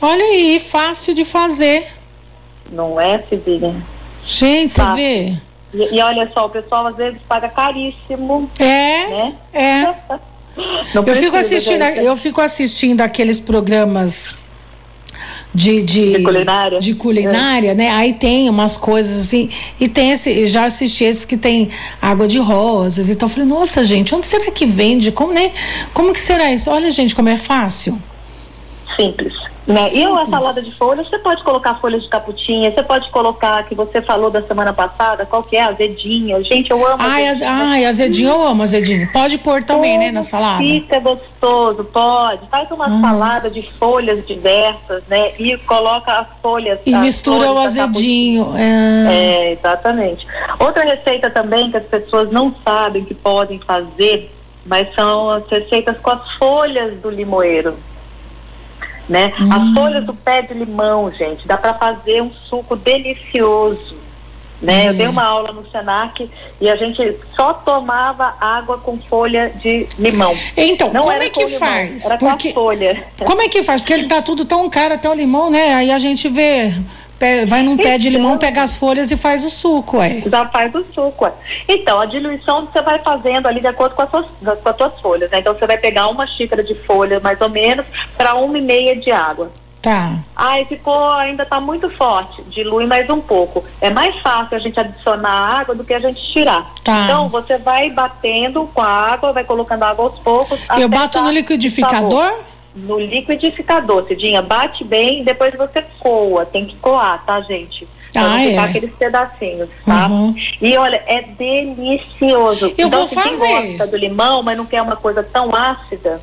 Olha 0.00 0.24
aí, 0.24 0.58
fácil 0.60 1.14
de 1.14 1.24
fazer. 1.24 1.86
não 2.72 3.00
é, 3.00 3.18
Cidinha? 3.28 3.74
Gente, 4.24 4.72
você 4.72 4.80
Tá. 4.80 4.94
vê? 4.94 5.34
E, 5.72 5.96
e 5.96 6.00
olha 6.02 6.30
só, 6.34 6.46
o 6.46 6.50
pessoal 6.50 6.86
às 6.88 6.96
vezes 6.96 7.20
paga 7.28 7.48
caríssimo, 7.48 8.50
É, 8.58 9.06
né? 9.08 9.34
é. 9.52 9.94
Não 10.94 11.04
Eu 11.04 11.14
fico 11.14 11.36
assistindo, 11.36 11.82
eu 11.82 12.16
fico 12.16 12.40
assistindo 12.40 13.00
aqueles 13.00 13.38
programas 13.38 14.34
de, 15.54 15.80
de, 15.82 16.12
De 16.18 16.22
culinária? 16.24 16.76
É. 16.76 16.80
de 16.80 16.94
culinária, 16.94 17.74
né? 17.74 17.88
Aí 17.90 18.12
tem 18.14 18.48
umas 18.50 18.76
coisas 18.76 19.26
assim, 19.26 19.48
e 19.78 19.88
tem 19.88 20.10
esse, 20.10 20.46
já 20.48 20.64
assisti 20.64 21.04
esse 21.04 21.24
que 21.26 21.36
tem 21.36 21.70
água 22.02 22.26
de 22.26 22.38
rosas, 22.38 23.08
então 23.08 23.26
eu 23.28 23.32
falei, 23.32 23.48
nossa 23.48 23.84
gente, 23.84 24.12
onde 24.14 24.26
será 24.26 24.50
que 24.50 24.66
vende? 24.66 25.12
Como, 25.12 25.32
né? 25.32 25.52
Como 25.94 26.12
que 26.12 26.20
será 26.20 26.52
isso? 26.52 26.68
Olha, 26.70 26.90
gente, 26.90 27.14
como 27.14 27.28
é 27.28 27.36
fácil. 27.36 27.96
Simples. 28.96 29.32
Né? 29.72 29.92
E 29.94 30.04
a 30.04 30.26
salada 30.26 30.60
de 30.62 30.70
folhas, 30.72 31.08
você 31.08 31.18
pode 31.18 31.42
colocar 31.42 31.74
folhas 31.80 32.02
de 32.02 32.08
caputinha, 32.08 32.70
você 32.72 32.82
pode 32.82 33.08
colocar, 33.10 33.62
que 33.64 33.74
você 33.74 34.02
falou 34.02 34.30
da 34.30 34.42
semana 34.42 34.72
passada, 34.72 35.24
qual 35.26 35.42
que 35.42 35.56
é? 35.56 35.62
Azedinha. 35.62 36.42
Gente, 36.42 36.70
eu 36.70 36.84
amo 36.86 36.96
Ai, 36.98 37.26
az, 37.28 37.42
azedinha. 37.42 37.64
ai, 37.70 37.84
azedinho, 37.84 38.28
eu 38.30 38.42
amo 38.42 38.62
azedinho. 38.62 39.10
Pode 39.12 39.38
pôr 39.38 39.62
também, 39.62 39.98
né, 39.98 40.10
na 40.10 40.22
salada. 40.22 40.58
Fica 40.58 40.98
gostoso, 41.00 41.84
pode. 41.84 42.46
Faz 42.50 42.70
uma 42.70 42.86
Ah. 42.86 43.00
salada 43.00 43.50
de 43.50 43.62
folhas 43.72 44.26
diversas, 44.26 45.02
né? 45.08 45.32
E 45.38 45.56
coloca 45.58 46.12
as 46.12 46.26
folhas. 46.42 46.78
E 46.84 46.94
as 46.94 47.00
mistura 47.00 47.50
o 47.50 47.54
folhas 47.54 47.74
da 47.74 47.84
azedinho. 47.84 48.52
É. 48.56 49.14
É, 49.14 49.52
exatamente. 49.52 50.26
Outra 50.58 50.84
receita 50.84 51.30
também 51.30 51.70
que 51.70 51.76
as 51.76 51.84
pessoas 51.84 52.30
não 52.30 52.54
sabem 52.64 53.04
que 53.04 53.14
podem 53.14 53.58
fazer, 53.60 54.30
mas 54.66 54.92
são 54.94 55.30
as 55.30 55.46
receitas 55.48 55.96
com 56.02 56.10
as 56.10 56.30
folhas 56.32 56.94
do 57.00 57.10
limoeiro. 57.10 57.74
Né? 59.10 59.34
Hum. 59.40 59.52
As 59.52 59.74
folhas 59.74 60.06
do 60.06 60.14
pé 60.14 60.40
de 60.40 60.54
limão, 60.54 61.10
gente, 61.10 61.44
dá 61.44 61.58
para 61.58 61.74
fazer 61.74 62.22
um 62.22 62.30
suco 62.30 62.76
delicioso. 62.76 63.98
Né? 64.62 64.88
Eu 64.88 64.94
dei 64.94 65.08
uma 65.08 65.24
aula 65.24 65.52
no 65.52 65.68
Senac 65.68 66.30
e 66.60 66.70
a 66.70 66.76
gente 66.76 67.16
só 67.34 67.54
tomava 67.54 68.34
água 68.38 68.78
com 68.78 68.98
folha 68.98 69.50
de 69.50 69.88
limão. 69.98 70.32
Então, 70.56 70.92
Não 70.92 71.02
como 71.02 71.14
é 71.14 71.28
que 71.28 71.42
limão, 71.42 71.58
faz? 71.58 72.04
Era 72.04 72.18
Porque 72.18 72.52
com 72.52 72.60
a 72.60 72.62
folha. 72.62 73.04
como 73.24 73.42
é 73.42 73.48
que 73.48 73.64
faz? 73.64 73.80
Porque 73.80 73.94
ele 73.94 74.06
tá 74.06 74.22
tudo 74.22 74.44
tão 74.44 74.70
caro 74.70 74.94
até 74.94 75.10
o 75.10 75.14
limão, 75.14 75.50
né? 75.50 75.74
Aí 75.74 75.90
a 75.90 75.98
gente 75.98 76.28
vê, 76.28 76.74
vai 77.46 77.62
num 77.62 77.76
pé 77.76 77.98
de 77.98 78.08
Então. 78.08 78.20
limão, 78.20 78.38
pega 78.38 78.62
as 78.62 78.76
folhas 78.76 79.10
e 79.10 79.16
faz 79.16 79.44
o 79.44 79.50
suco, 79.50 79.98
ué. 79.98 80.22
Já 80.26 80.46
faz 80.48 80.74
o 80.74 80.84
suco. 80.92 81.26
é. 81.26 81.32
Então, 81.68 82.00
a 82.00 82.06
diluição 82.06 82.66
você 82.66 82.80
vai 82.82 82.98
fazendo 83.00 83.46
ali 83.46 83.60
de 83.60 83.66
acordo 83.66 83.94
com 83.94 84.02
as 84.02 84.10
suas, 84.10 84.26
com 84.62 84.68
as 84.68 84.76
suas 84.76 85.00
folhas. 85.00 85.30
Né? 85.30 85.38
Então, 85.40 85.54
você 85.54 85.66
vai 85.66 85.78
pegar 85.78 86.08
uma 86.08 86.26
xícara 86.26 86.62
de 86.62 86.74
folha, 86.74 87.20
mais 87.20 87.40
ou 87.40 87.48
menos, 87.48 87.84
para 88.16 88.34
uma 88.34 88.56
e 88.58 88.62
meia 88.62 88.96
de 88.96 89.10
água. 89.10 89.50
Tá. 89.82 90.12
Ai, 90.36 90.66
ficou, 90.66 91.08
ainda 91.12 91.42
está 91.42 91.58
muito 91.58 91.88
forte. 91.88 92.42
Dilui 92.48 92.86
mais 92.86 93.08
um 93.08 93.20
pouco. 93.20 93.64
É 93.80 93.88
mais 93.88 94.14
fácil 94.20 94.56
a 94.56 94.60
gente 94.60 94.78
adicionar 94.78 95.60
água 95.60 95.74
do 95.74 95.84
que 95.84 95.94
a 95.94 96.00
gente 96.00 96.20
tirar. 96.32 96.70
Tá. 96.84 97.04
Então, 97.04 97.28
você 97.30 97.56
vai 97.56 97.88
batendo 97.90 98.68
com 98.74 98.82
a 98.82 98.86
água, 98.86 99.32
vai 99.32 99.44
colocando 99.44 99.82
água 99.82 100.04
aos 100.06 100.18
poucos. 100.18 100.58
Eu 100.78 100.88
bato 100.88 101.20
no 101.22 101.30
liquidificador? 101.30 102.30
No 102.74 102.98
liquidificador, 103.00 104.06
Cidinha, 104.06 104.40
bate 104.40 104.84
bem, 104.84 105.24
depois 105.24 105.52
você 105.56 105.82
coa. 105.98 106.46
Tem 106.46 106.66
que 106.66 106.76
coar, 106.76 107.24
tá, 107.26 107.40
gente? 107.40 107.86
Pra 108.12 108.22
Ah, 108.22 108.28
não 108.28 108.38
ficar 108.38 108.62
é. 108.62 108.64
aqueles 108.70 108.92
pedacinhos, 108.94 109.68
tá? 109.84 110.06
Uhum. 110.08 110.34
E 110.60 110.76
olha, 110.76 111.02
é 111.06 111.22
delicioso. 111.22 112.66
Eu 112.76 112.86
então, 112.86 113.00
vou 113.00 113.08
se 113.08 113.14
fazer. 113.14 113.46
quem 113.46 113.68
gosta 113.76 113.86
do 113.86 113.96
limão, 113.96 114.42
mas 114.42 114.56
não 114.56 114.66
quer 114.66 114.82
uma 114.82 114.96
coisa 114.96 115.22
tão 115.22 115.54
ácida, 115.54 116.20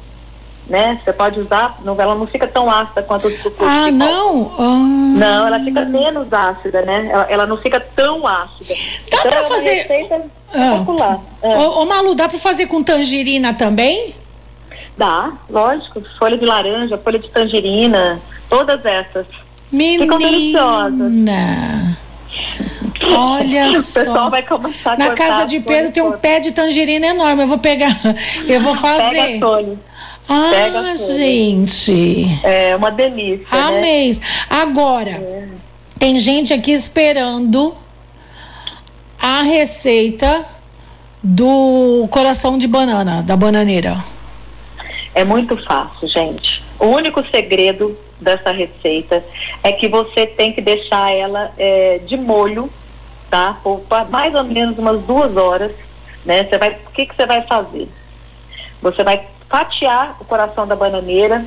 né? 0.67 0.99
Você 1.03 1.13
pode 1.13 1.39
usar, 1.39 1.77
não, 1.83 1.99
ela 1.99 2.13
não 2.15 2.27
fica 2.27 2.45
tão 2.47 2.69
ácida 2.69 3.01
quanto 3.03 3.27
o 3.27 3.37
suco 3.37 3.63
Ah, 3.63 3.89
não? 3.91 4.51
Ah. 4.59 5.17
Não, 5.17 5.47
ela 5.47 5.59
fica 5.63 5.85
menos 5.85 6.31
ácida, 6.31 6.81
né? 6.81 7.07
Ela, 7.11 7.23
ela 7.29 7.45
não 7.45 7.57
fica 7.57 7.79
tão 7.79 8.25
ácida. 8.27 8.73
Dá 9.09 9.17
então, 9.19 9.31
pra 9.31 9.39
é 9.39 9.43
fazer- 9.43 9.69
receita 9.73 10.15
Ah. 10.53 10.57
espetacular. 10.57 11.19
É. 11.41 11.57
Ô, 11.57 11.81
ô, 11.81 11.85
Malu, 11.85 12.15
dá 12.15 12.27
pra 12.27 12.37
fazer 12.37 12.67
com 12.67 12.83
tangerina 12.83 13.53
também? 13.53 14.13
Dá, 14.97 15.31
lógico. 15.49 16.01
Folha 16.17 16.37
de 16.37 16.45
laranja, 16.45 16.97
folha 16.97 17.19
de 17.19 17.29
tangerina, 17.29 18.19
todas 18.49 18.83
essas. 18.83 19.27
Menina. 19.71 20.17
deliciosas. 20.17 21.11
Olha 23.15 23.69
o 23.77 23.81
só. 23.81 23.99
pessoal 23.99 24.29
vai 24.31 24.41
começar 24.43 24.93
a 24.93 24.97
Na 24.97 25.11
casa 25.11 25.43
as 25.43 25.49
de 25.49 25.59
Pedro 25.59 25.91
tem 25.91 26.01
um 26.03 26.13
pé 26.13 26.39
de 26.39 26.51
tangerina 26.51 27.07
enorme. 27.07 27.43
Eu 27.43 27.47
vou 27.47 27.59
pegar. 27.59 27.95
Eu 28.47 28.59
vou 28.61 28.75
Pega 28.75 28.87
fazer. 28.99 29.19
as 29.19 29.39
folhas. 29.39 29.77
Ah, 30.29 30.49
pega 30.51 30.97
gente. 30.97 32.39
É 32.43 32.75
uma 32.75 32.91
delícia, 32.91 33.47
né? 33.49 33.77
Amei. 33.77 34.19
Agora, 34.49 35.49
tem 35.97 36.19
gente 36.19 36.53
aqui 36.53 36.71
esperando 36.71 37.73
a 39.21 39.41
receita 39.43 40.45
do 41.23 42.07
coração 42.11 42.57
de 42.57 42.67
banana, 42.67 43.21
da 43.23 43.35
bananeira. 43.37 44.03
É 45.17 45.23
muito 45.23 45.57
fácil, 45.57 46.07
gente. 46.07 46.63
O 46.79 46.85
único 46.85 47.25
segredo 47.31 47.97
dessa 48.21 48.51
receita 48.51 49.25
é 49.63 49.71
que 49.71 49.87
você 49.87 50.27
tem 50.27 50.53
que 50.53 50.61
deixar 50.61 51.11
ela 51.11 51.51
é, 51.57 51.97
de 52.05 52.15
molho, 52.15 52.71
tá? 53.27 53.57
Por 53.63 53.81
mais 54.11 54.35
ou 54.35 54.43
menos 54.43 54.77
umas 54.77 55.01
duas 55.01 55.35
horas, 55.35 55.71
né? 56.23 56.43
Você 56.43 56.59
vai, 56.59 56.69
o 56.69 56.91
que 56.91 57.07
que 57.07 57.15
você 57.15 57.25
vai 57.25 57.41
fazer? 57.47 57.89
Você 58.79 59.03
vai 59.03 59.25
fatiar 59.49 60.17
o 60.19 60.25
coração 60.25 60.67
da 60.67 60.75
bananeira 60.75 61.43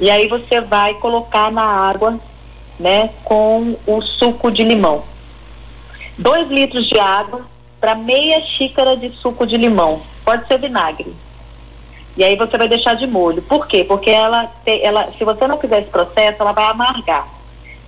e 0.00 0.08
aí 0.08 0.28
você 0.28 0.60
vai 0.60 0.94
colocar 0.94 1.50
na 1.50 1.64
água, 1.64 2.16
né? 2.78 3.10
Com 3.24 3.76
o 3.88 4.00
suco 4.00 4.52
de 4.52 4.62
limão. 4.62 5.02
Dois 6.16 6.48
litros 6.48 6.86
de 6.86 6.96
água 6.96 7.44
para 7.80 7.96
meia 7.96 8.40
xícara 8.40 8.96
de 8.96 9.10
suco 9.16 9.44
de 9.44 9.56
limão. 9.56 10.00
Pode 10.24 10.46
ser 10.46 10.60
vinagre. 10.60 11.12
E 12.18 12.24
aí 12.24 12.34
você 12.34 12.58
vai 12.58 12.66
deixar 12.66 12.94
de 12.94 13.06
molho. 13.06 13.40
Por 13.42 13.68
quê? 13.68 13.84
Porque 13.84 14.10
ela, 14.10 14.50
ela 14.66 15.08
se 15.16 15.24
você 15.24 15.46
não 15.46 15.56
fizer 15.56 15.82
esse 15.82 15.88
processo, 15.88 16.42
ela 16.42 16.50
vai 16.50 16.64
amargar. 16.64 17.28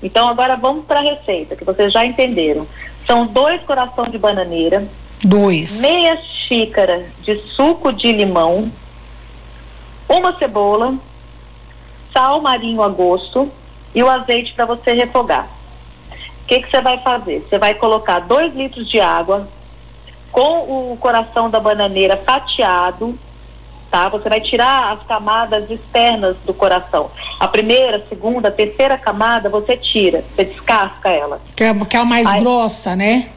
Então 0.01 0.29
agora 0.29 0.57
vamos 0.57 0.85
para 0.85 1.01
a 1.01 1.03
receita, 1.03 1.57
que 1.57 1.65
vocês 1.65 1.93
já 1.93 2.07
entenderam. 2.07 2.65
São 3.09 3.27
dois 3.27 3.61
corações 3.65 4.13
de 4.13 4.19
bananeira, 4.19 4.87
Dois. 5.25 5.81
meia 5.81 6.17
xícara 6.47 7.07
de 7.23 7.39
suco 7.41 7.93
de 7.93 8.13
limão, 8.13 8.71
uma 10.09 10.39
cebola, 10.39 10.95
sal 12.13 12.41
marinho 12.41 12.85
a 12.85 12.89
gosto 12.89 13.51
e 13.93 14.01
o 14.01 14.09
azeite 14.09 14.53
para 14.53 14.65
você 14.65 14.93
refogar. 14.93 15.49
O 16.45 16.47
que 16.47 16.63
que 16.63 16.71
você 16.71 16.81
vai 16.81 16.99
fazer? 16.99 17.45
Você 17.49 17.59
vai 17.59 17.75
colocar 17.75 18.21
dois 18.21 18.55
litros 18.55 18.89
de 18.89 19.01
água 19.01 19.49
com 20.31 20.93
o 20.93 20.97
coração 21.01 21.51
da 21.51 21.59
bananeira 21.59 22.17
fatiado, 22.17 23.19
tá? 23.91 24.09
Você 24.09 24.29
vai 24.29 24.41
tirar 24.41 24.93
as 24.93 25.07
camadas 25.07 25.69
externas 25.71 26.37
do 26.47 26.55
coração. 26.55 27.11
A 27.39 27.49
primeira, 27.49 27.97
a 27.99 28.09
segunda, 28.09 28.49
a 28.49 28.53
terceira 28.53 28.97
camada 28.97 29.49
você 29.49 29.77
tira, 29.77 30.25
você 30.35 30.45
descasca 30.45 31.09
ela. 31.09 31.41
Que 31.57 31.65
é, 31.65 31.75
que 31.75 31.97
é 31.97 32.01
a 32.01 32.05
mais 32.05 32.27
Ai. 32.27 32.41
grossa, 32.41 32.95
né? 32.95 33.29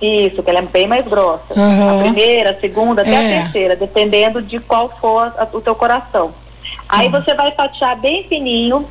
Isso, 0.00 0.42
que 0.42 0.50
ela 0.50 0.58
é 0.58 0.62
bem 0.62 0.86
mais 0.86 1.06
grossa. 1.06 1.54
Aham. 1.56 2.00
A 2.00 2.02
primeira, 2.02 2.50
a 2.50 2.60
segunda, 2.60 3.02
até 3.02 3.12
É. 3.12 3.38
a 3.38 3.42
terceira, 3.42 3.76
dependendo 3.76 4.42
de 4.42 4.58
qual 4.60 4.90
for 5.00 5.32
a- 5.38 5.48
o 5.52 5.60
teu 5.60 5.74
coração. 5.74 6.32
Aí 6.88 7.06
Uhum. 7.06 7.12
você 7.12 7.34
vai 7.34 7.52
fatiar 7.52 7.96
bem 7.96 8.24
fininho 8.24 8.86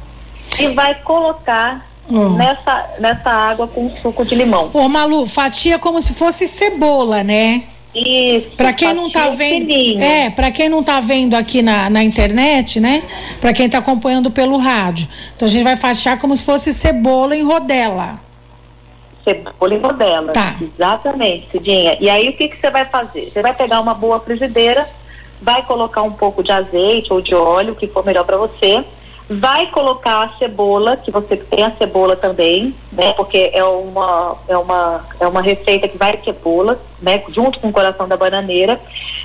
e 0.60 0.68
vai 0.70 0.96
colocar 0.96 1.86
Uhum. 2.10 2.36
nessa, 2.36 2.90
nessa 3.00 3.30
água 3.30 3.68
com 3.68 3.90
suco 3.98 4.26
de 4.26 4.36
limão. 4.36 4.70
Ô, 4.74 4.90
Malu, 4.90 5.26
fatia 5.26 5.78
como 5.80 6.02
se 6.02 6.14
fosse 6.14 6.48
cebola, 6.48 7.24
né? 7.24 7.64
Isso. 7.96 8.50
Para 8.58 8.74
quem 8.74 8.94
não 8.94 9.10
tá 9.10 9.30
vendo, 9.30 9.72
é, 10.02 10.30
para 10.30 10.52
quem 10.52 10.68
não 10.68 10.84
tá 10.84 11.00
vendo 11.00 11.36
aqui 11.36 11.62
na, 11.62 11.90
na 11.90 12.04
internet, 12.04 12.80
né? 12.80 13.04
Para 13.40 13.54
quem 13.54 13.70
tá 13.70 13.78
acompanhando 13.78 14.32
pelo 14.32 14.58
rádio. 14.58 15.08
Então 15.36 15.48
a 15.48 15.52
gente 15.52 15.64
vai 15.64 15.78
fatiar 15.78 16.18
como 16.18 16.36
se 16.36 16.44
fosse 16.44 16.74
cebola 16.74 17.36
em 17.36 17.44
rodela. 17.44 18.20
Cebola 19.24 19.74
em 19.74 19.80
rodela. 19.80 20.34
Tá. 20.34 20.56
Exatamente, 20.60 21.50
Cidinha. 21.52 21.96
E 22.00 22.10
aí 22.10 22.30
o 22.30 22.34
que 22.34 22.48
que 22.48 22.60
você 22.60 22.72
vai 22.72 22.86
fazer? 22.86 23.30
Você 23.32 23.42
vai 23.42 23.54
pegar 23.54 23.80
uma 23.80 23.94
boa 23.94 24.20
frigideira, 24.20 24.90
vai 25.40 25.64
colocar 25.64 26.02
um 26.02 26.12
pouco 26.12 26.42
de 26.42 26.52
azeite 26.52 27.14
ou 27.14 27.22
de 27.22 27.36
óleo, 27.36 27.74
o 27.74 27.76
que 27.76 27.88
for 27.88 28.04
melhor 28.04 28.26
para 28.26 28.38
você 28.38 28.84
vai 29.30 29.68
colocar 29.68 30.24
a 30.24 30.38
cebola, 30.38 30.98
que 30.98 31.12
você 31.12 31.38
tem 31.38 31.63
a 31.63 31.72
cebola 31.72 32.15
também, 32.15 32.75
né? 32.92 33.13
Porque 33.13 33.51
é 33.53 33.63
uma, 33.63 34.38
é 34.48 34.58
uma, 34.58 35.06
é 35.20 35.27
uma 35.27 35.42
receita 35.42 35.88
que 35.88 35.98
vai 35.98 36.20
cebola, 36.24 36.80
né? 37.01 37.24
Junto 37.30 37.60
com 37.60 37.70
o 37.70 37.74
coração 37.74 38.08
da 38.08 38.18
bananeira. 38.18 38.80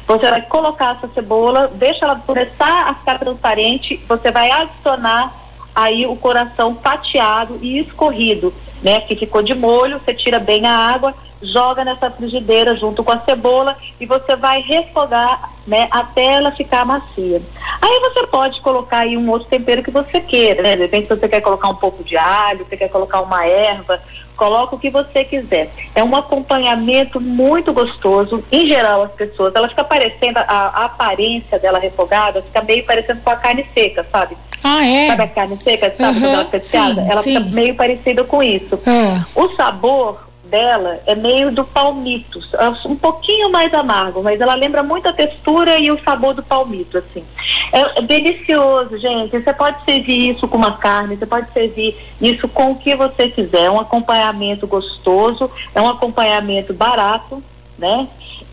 Você 0.07 0.31
vai 0.31 0.43
colocar 0.43 0.97
essa 0.97 1.13
cebola, 1.13 1.71
deixa 1.75 2.05
ela 2.05 2.17
começar 2.17 2.89
a 2.89 2.95
ficar 2.95 3.19
transparente, 3.19 4.01
você 4.09 4.31
vai 4.31 4.51
adicionar 4.51 5.48
aí 5.79 6.05
o 6.09 6.17
coração 6.17 6.77
fatiado 6.83 7.57
e 7.63 7.79
escorrido, 7.79 8.53
né? 8.83 8.99
Que 9.03 9.15
ficou 9.15 9.45
de 9.45 9.55
molho, 9.55 10.01
você 10.01 10.13
tira 10.13 10.41
bem 10.41 10.67
a 10.67 10.77
água, 10.77 11.15
joga 11.41 11.85
nessa 11.85 12.11
frigideira 12.11 12.75
junto 12.75 13.05
com 13.05 13.13
a 13.13 13.21
cebola 13.21 13.77
e 14.01 14.05
você 14.05 14.35
vai 14.35 14.61
refogar, 14.61 15.53
né, 15.65 15.87
até 15.89 16.35
ela 16.35 16.51
ficar 16.51 16.85
macia. 16.85 17.41
Aí 17.81 18.01
você 18.01 18.27
pode 18.27 18.61
colocar 18.61 18.99
aí 18.99 19.17
um 19.17 19.31
outro 19.31 19.49
tempero 19.49 19.85
que 19.85 19.93
você 19.93 20.21
queira, 20.21 20.63
né? 20.65 20.75
De 20.75 20.83
repente 20.83 21.09
você 21.09 21.29
quer 21.29 21.41
colocar 21.41 21.69
um 21.69 21.77
pouco 21.77 22.03
de 22.03 22.17
alho, 22.17 22.67
você 22.69 22.77
quer 22.77 22.89
colocar 22.89 23.21
uma 23.21 23.47
erva, 23.47 24.03
coloca 24.37 24.75
o 24.75 24.79
que 24.81 24.91
você 24.91 25.23
quiser. 25.23 25.71
É 25.95 26.03
um 26.03 26.17
acompanhamento 26.17 27.21
muito 27.21 27.73
gostoso. 27.73 28.43
Em 28.51 28.67
geral, 28.67 29.05
as 29.05 29.13
pessoas, 29.13 29.55
ela 29.55 29.69
fica 29.69 29.85
parecendo, 29.85 30.41
a, 30.41 30.43
a 30.43 30.85
aparência 30.87 31.57
dela 31.57 31.79
refogada 31.79 32.43
fica 32.43 32.63
meio 32.63 32.85
parecendo 32.85 33.21
com 33.21 33.31
a 33.31 33.37
carne 33.37 33.65
seca, 33.73 34.05
sabe? 34.11 34.37
Ah, 34.63 34.85
é? 34.85 35.09
Sabe 35.09 35.23
a 35.23 35.29
carne 35.29 35.59
seca, 35.63 35.95
sabe 35.97 36.19
uhum, 36.19 36.33
ela 36.33 36.45
pescada? 36.45 37.01
Ela 37.03 37.23
sim. 37.23 37.37
fica 37.37 37.51
meio 37.51 37.75
parecida 37.75 38.25
com 38.25 38.43
isso. 38.43 38.79
É. 38.87 39.25
O 39.35 39.49
sabor 39.55 40.29
dela 40.49 41.01
é 41.07 41.15
meio 41.15 41.53
do 41.53 41.65
palmito, 41.65 42.41
um 42.87 42.97
pouquinho 42.97 43.51
mais 43.51 43.73
amargo, 43.73 44.23
mas 44.23 44.41
ela 44.41 44.55
lembra 44.55 44.83
muito 44.83 45.09
a 45.09 45.13
textura 45.13 45.79
e 45.79 45.91
o 45.91 46.03
sabor 46.03 46.35
do 46.35 46.43
palmito, 46.43 46.99
assim. 46.99 47.25
É, 47.73 47.99
é 47.99 48.03
delicioso, 48.03 48.99
gente. 48.99 49.39
Você 49.39 49.53
pode 49.53 49.85
servir 49.85 50.31
isso 50.31 50.49
com 50.49 50.57
uma 50.57 50.77
carne, 50.79 51.17
você 51.17 51.27
pode 51.27 51.53
servir 51.53 51.97
isso 52.21 52.49
com 52.49 52.73
o 52.73 52.77
que 52.77 52.97
você 52.97 53.29
quiser. 53.29 53.65
É 53.65 53.71
um 53.71 53.81
acompanhamento 53.81 54.67
gostoso, 54.67 55.51
é 55.75 55.81
um 55.81 55.89
acompanhamento 55.89 56.73
barato, 56.73 57.43
né? 57.79 58.09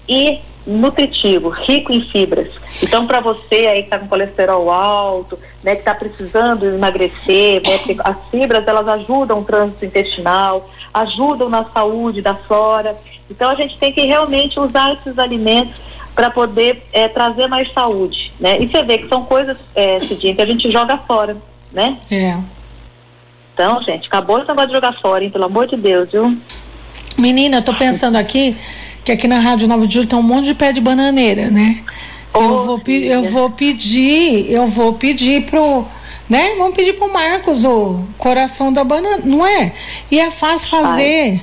E 0.07 0.39
nutritivo, 0.65 1.49
rico 1.49 1.91
em 1.91 2.01
fibras. 2.01 2.47
Então, 2.81 3.05
para 3.05 3.19
você 3.19 3.67
aí 3.67 3.79
que 3.81 3.87
está 3.87 3.99
com 3.99 4.07
colesterol 4.07 4.71
alto, 4.71 5.37
né, 5.63 5.75
que 5.75 5.81
está 5.81 5.93
precisando 5.93 6.65
emagrecer, 6.65 7.61
né, 7.61 7.79
as 8.03 8.17
fibras 8.29 8.67
elas 8.67 8.87
ajudam 8.87 9.39
o 9.39 9.43
trânsito 9.43 9.85
intestinal, 9.85 10.69
ajudam 10.93 11.49
na 11.49 11.63
saúde 11.65 12.21
da 12.21 12.35
flora. 12.35 12.95
Então, 13.29 13.49
a 13.49 13.55
gente 13.55 13.77
tem 13.77 13.91
que 13.91 14.01
realmente 14.01 14.59
usar 14.59 14.93
esses 14.93 15.17
alimentos 15.19 15.75
para 16.15 16.29
poder 16.29 16.83
é, 16.93 17.07
trazer 17.07 17.47
mais 17.47 17.71
saúde, 17.73 18.31
né? 18.39 18.57
E 18.61 18.67
você 18.67 18.81
vê 18.83 18.99
que 18.99 19.09
são 19.09 19.25
coisas, 19.25 19.57
é, 19.75 19.99
Cidinha, 19.99 20.33
que 20.33 20.41
a 20.41 20.45
gente 20.45 20.71
joga 20.71 20.97
fora, 20.97 21.35
né? 21.73 21.97
É. 22.09 22.37
Então, 23.53 23.81
gente, 23.83 24.07
acabou 24.07 24.37
esse 24.37 24.47
negócio 24.47 24.69
de 24.69 24.75
jogar 24.75 24.93
fora, 24.93 25.23
hein? 25.23 25.29
Pelo 25.29 25.45
amor 25.45 25.67
de 25.67 25.75
Deus, 25.75 26.09
viu? 26.09 26.37
Menina, 27.17 27.57
eu 27.57 27.63
tô 27.63 27.73
pensando 27.73 28.15
aqui 28.15 28.55
que 29.05 29.11
aqui 29.11 29.27
na 29.27 29.39
Rádio 29.39 29.67
Nova 29.67 29.85
de 29.85 29.93
Julho 29.93 30.07
tem 30.07 30.17
um 30.17 30.23
monte 30.23 30.45
de 30.45 30.55
pé 30.55 30.73
de 30.73 30.81
bananeira, 30.81 31.51
né? 31.51 31.83
Oh, 32.33 32.39
eu, 32.39 32.65
vou, 32.65 32.81
eu 32.87 33.23
vou 33.23 33.49
pedir, 33.51 34.51
eu 34.51 34.67
vou 34.67 34.93
pedir 34.93 35.45
pro, 35.45 35.85
né? 36.27 36.55
Vamos 36.57 36.75
pedir 36.75 36.93
pro 36.93 37.13
Marcos 37.13 37.63
o 37.63 38.03
coração 38.17 38.73
da 38.73 38.83
banana, 38.83 39.21
não 39.23 39.45
é? 39.45 39.71
E 40.09 40.19
é 40.19 40.31
fácil 40.31 40.69
fazer. 40.69 41.33
Ai. 41.33 41.41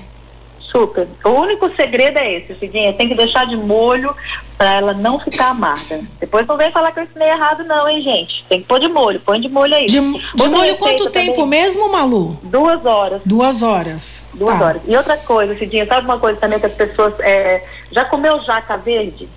Super. 0.73 1.07
O 1.23 1.29
único 1.29 1.71
segredo 1.77 2.19
é 2.19 2.33
esse, 2.33 2.55
Cidinha. 2.55 2.95
Tem 2.95 3.07
que 3.07 3.15
deixar 3.15 3.47
de 3.47 3.57
molho 3.57 4.17
para 4.57 4.75
ela 4.75 4.95
não 4.95 5.21
ficar 5.21 5.49
amarga. 5.49 6.01
Depois 6.19 6.47
não 6.47 6.57
vem 6.57 6.73
falar 6.73 6.91
que 6.93 7.01
eu 7.01 7.05
ensinei 7.05 7.29
errado, 7.29 7.63
não, 7.65 7.87
hein, 7.87 8.01
gente? 8.01 8.43
Tem 8.49 8.63
que 8.63 8.67
pôr 8.67 8.81
de 8.81 8.89
molho. 8.89 9.21
Põe 9.21 9.39
de 9.39 9.51
molho 9.51 9.75
aí. 9.75 9.87
De, 9.87 10.01
de 10.01 10.49
molho 10.49 10.77
quanto 10.77 11.11
tempo 11.11 11.43
também, 11.43 11.61
mesmo, 11.61 11.93
Malu? 11.93 12.39
Duas 12.43 12.87
horas. 12.87 13.21
Duas 13.27 13.63
horas. 13.63 14.27
Duas 14.33 14.59
tá. 14.59 14.65
horas. 14.65 14.83
E 14.87 14.97
outra 14.97 15.19
coisa, 15.19 15.57
Cidinha, 15.59 15.85
sabe 15.85 16.07
uma 16.07 16.19
coisa 16.19 16.41
também 16.41 16.59
que 16.59 16.67
as 16.67 16.75
pessoas. 16.75 17.13
É, 17.21 17.63
já 17.91 18.07
comeu 18.07 18.41
jaca 18.41 18.79
verde? 18.79 19.29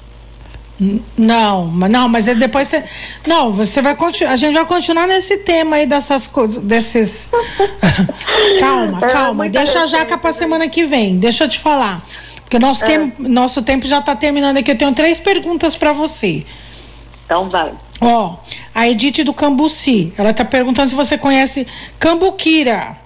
Não, 1.18 1.68
mas 1.68 1.90
não, 1.90 2.10
mas 2.10 2.26
depois 2.26 2.68
você. 2.68 2.84
Não, 3.26 3.50
você 3.50 3.82
vai 3.82 3.96
continuar. 3.96 4.34
A 4.34 4.36
gente 4.36 4.54
vai 4.54 4.66
continuar 4.66 5.08
nesse 5.08 5.38
tema 5.38 5.78
aí 5.78 5.86
dessas 5.86 6.28
coisas. 6.28 6.62
Desses. 6.62 7.30
calma, 8.60 9.00
é, 9.02 9.10
calma. 9.10 9.50
Deixa 9.50 9.84
a 9.84 9.86
jaca 9.86 10.18
pra 10.18 10.34
semana 10.34 10.68
que 10.68 10.84
vem. 10.84 11.18
Deixa 11.18 11.46
eu 11.46 11.50
te 11.50 11.60
falar. 11.60 12.04
Porque 12.42 12.60
nosso, 12.60 12.84
é. 12.84 12.88
tempo, 12.88 13.24
nosso 13.24 13.62
tempo 13.62 13.88
já 13.88 14.02
tá 14.02 14.16
terminando 14.16 14.58
aqui. 14.58 14.72
Eu 14.72 14.78
tenho 14.78 14.94
três 14.94 15.18
perguntas 15.18 15.76
para 15.76 15.94
você. 15.94 16.46
Então 17.26 17.50
vai. 17.50 17.72
Ó, 18.02 18.36
a 18.74 18.88
Edith 18.90 19.24
do 19.24 19.34
Cambuci. 19.34 20.14
Ela 20.18 20.34
tá 20.34 20.44
perguntando 20.44 20.90
se 20.90 20.96
você 20.96 21.18
conhece 21.18 21.66
Cambuquira. 21.98 23.05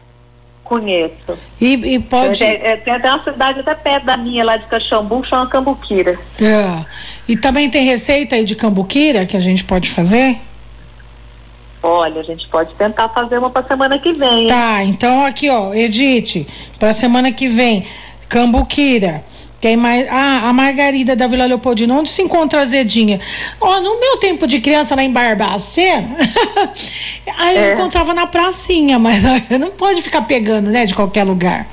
Conheço. 0.70 1.36
E, 1.60 1.74
e 1.96 2.00
pode. 2.00 2.44
É, 2.44 2.74
é, 2.74 2.78
tem 2.78 2.94
até 2.94 3.10
uma 3.10 3.24
cidade 3.24 3.60
até 3.62 3.74
perto 3.74 4.06
da 4.06 4.16
minha, 4.16 4.46
lá 4.46 4.56
de 4.56 4.68
Caxambu, 4.68 5.26
chama 5.26 5.48
Cambuquira. 5.48 6.20
É. 6.40 6.86
E 7.28 7.36
também 7.36 7.72
tem 7.72 7.84
receita 7.86 8.36
aí 8.36 8.46
de 8.46 8.56
Cambuquira 8.56 9.26
que 9.26 9.36
a 9.36 9.40
gente 9.40 9.64
pode 9.64 9.90
fazer? 9.90 10.38
Olha, 11.82 12.22
a 12.22 12.24
gente 12.24 12.48
pode 12.50 12.72
tentar 12.76 13.10
fazer 13.10 13.40
uma 13.40 13.50
para 13.50 13.68
semana 13.68 13.98
que 13.98 14.14
vem. 14.14 14.46
Tá, 14.46 14.84
então 14.84 15.26
aqui, 15.26 15.50
ó, 15.50 15.74
Edite, 15.74 16.46
para 16.78 16.94
semana 16.94 17.32
que 17.32 17.48
vem, 17.48 17.88
Cambuquira. 18.28 19.24
Tem 19.60 19.76
mais. 19.76 20.08
Ah, 20.10 20.50
a 20.50 20.54
Margarida 20.54 21.16
da 21.16 21.28
Vila 21.28 21.46
Leopoldina. 21.46 21.94
Onde 21.94 22.10
se 22.10 22.22
encontra 22.22 22.62
a 22.62 22.66
Zedinha? 22.66 23.20
Oh, 23.60 23.80
no 23.82 24.00
meu 24.00 24.18
tempo 24.18 24.48
de 24.48 24.62
criança 24.62 24.96
lá 24.96 25.04
em 25.04 25.12
Barbacena, 25.12 26.16
aí 27.38 27.58
é. 27.58 27.70
eu 27.70 27.74
encontrava 27.74 28.14
na 28.14 28.26
pracinha, 28.26 28.98
mas 28.98 29.22
não 29.60 29.72
pode 29.72 30.02
ficar 30.02 30.22
pegando, 30.22 30.70
né, 30.70 30.86
de 30.86 30.96
qualquer 30.96 31.26
lugar. 31.26 31.68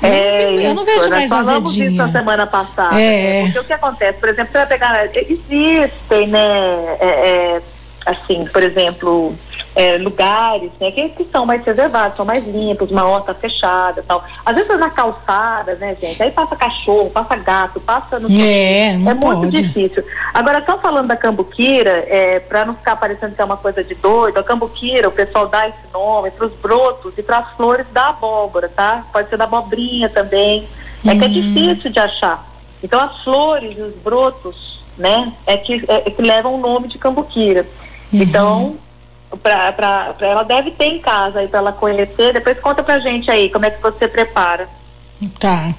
É, 0.00 0.44
eu, 0.44 0.52
não, 0.52 0.60
eu 0.60 0.74
não 0.74 0.84
vejo 0.84 1.10
mais 1.10 1.32
a 1.32 1.42
Zedinha. 1.42 1.86
isso 1.88 1.96
na 1.96 2.12
semana 2.12 2.46
passada. 2.46 3.00
É. 3.00 3.42
Né? 3.42 3.44
Porque 3.46 3.58
o 3.58 3.64
que 3.64 3.72
acontece, 3.72 4.18
por 4.18 4.28
exemplo, 4.28 4.52
você 4.52 4.58
vai 4.58 4.66
pegar. 4.66 5.08
Existem, 5.12 6.28
né? 6.28 6.96
É, 7.00 7.06
é, 7.06 7.62
assim, 8.06 8.44
por 8.52 8.62
exemplo 8.62 9.34
é, 9.78 9.96
lugares, 9.96 10.72
né, 10.80 10.90
que, 10.90 11.08
que, 11.10 11.24
são 11.30 11.46
mais 11.46 11.64
reservados, 11.64 12.16
são 12.16 12.26
mais 12.26 12.44
limpos, 12.44 12.90
uma 12.90 13.04
horta 13.04 13.32
fechada 13.32 14.04
tal. 14.08 14.24
Às 14.44 14.56
vezes 14.56 14.76
na 14.76 14.90
calçada, 14.90 15.76
né, 15.76 15.96
gente? 16.00 16.20
Aí 16.20 16.32
passa 16.32 16.56
cachorro, 16.56 17.08
passa 17.10 17.36
gato, 17.36 17.78
passa 17.78 18.18
no. 18.18 18.28
É, 18.28 18.96
não 18.96 19.12
é 19.12 19.14
muito 19.14 19.52
difícil. 19.52 20.02
Agora, 20.34 20.64
só 20.66 20.78
falando 20.78 21.06
da 21.06 21.16
cambuquira, 21.16 22.04
é, 22.08 22.40
para 22.40 22.64
não 22.64 22.74
ficar 22.74 22.96
parecendo 22.96 23.36
que 23.36 23.40
é 23.40 23.44
uma 23.44 23.56
coisa 23.56 23.84
de 23.84 23.94
doido, 23.94 24.38
a 24.38 24.42
cambuquira, 24.42 25.06
o 25.06 25.12
pessoal 25.12 25.46
dá 25.46 25.68
esse 25.68 25.78
nome 25.94 26.32
para 26.32 26.46
os 26.46 26.52
brotos 26.54 27.16
e 27.16 27.22
para 27.22 27.38
as 27.38 27.52
flores 27.52 27.86
da 27.92 28.08
abóbora, 28.08 28.68
tá? 28.68 29.04
Pode 29.12 29.28
ser 29.28 29.36
da 29.36 29.44
abobrinha 29.44 30.08
também. 30.08 30.66
É 31.06 31.14
que 31.14 31.24
é 31.24 31.28
uhum. 31.28 31.32
difícil 31.32 31.92
de 31.92 32.00
achar. 32.00 32.44
Então, 32.82 33.00
as 33.00 33.22
flores 33.22 33.78
e 33.78 33.80
os 33.80 33.94
brotos, 33.94 34.80
né, 34.96 35.32
é 35.46 35.56
que, 35.56 35.84
é, 35.86 36.08
é 36.08 36.10
que 36.10 36.20
levam 36.20 36.56
o 36.56 36.58
nome 36.58 36.88
de 36.88 36.98
cambuquira. 36.98 37.64
Uhum. 38.12 38.22
Então, 38.22 38.76
pra, 39.36 40.14
ela 40.20 40.42
deve 40.42 40.70
ter 40.70 40.86
em 40.86 40.98
casa 40.98 41.40
aí 41.40 41.48
para 41.48 41.58
ela 41.58 41.72
conhecer. 41.72 42.32
Depois 42.32 42.58
conta 42.60 42.82
pra 42.82 42.98
gente 42.98 43.30
aí 43.30 43.50
como 43.50 43.66
é 43.66 43.70
que 43.70 43.82
você 43.82 44.08
prepara. 44.08 44.68
Tá. 45.38 45.74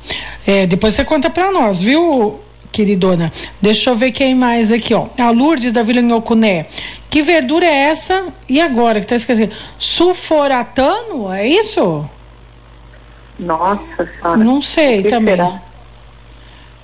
É, 0.45 0.65
depois 0.65 0.93
você 0.93 1.05
conta 1.05 1.29
pra 1.29 1.51
nós, 1.51 1.79
viu, 1.79 2.39
queridona? 2.71 3.31
Deixa 3.61 3.89
eu 3.89 3.95
ver 3.95 4.11
quem 4.11 4.35
mais 4.35 4.71
aqui, 4.71 4.93
ó. 4.93 5.07
A 5.17 5.29
Lourdes 5.29 5.71
da 5.71 5.83
Vila 5.83 6.01
Nhocuné. 6.01 6.67
Que 7.09 7.21
verdura 7.21 7.65
é 7.65 7.89
essa? 7.89 8.27
E 8.47 8.61
agora 8.61 8.99
que 8.99 9.07
tá 9.07 9.15
esquecendo? 9.15 9.53
Sulforatano, 9.79 11.31
é 11.33 11.47
isso? 11.47 12.07
Nossa 13.39 14.05
senhora. 14.05 14.37
Não 14.37 14.61
sei 14.61 15.03
também. 15.03 15.35
Será? 15.35 15.61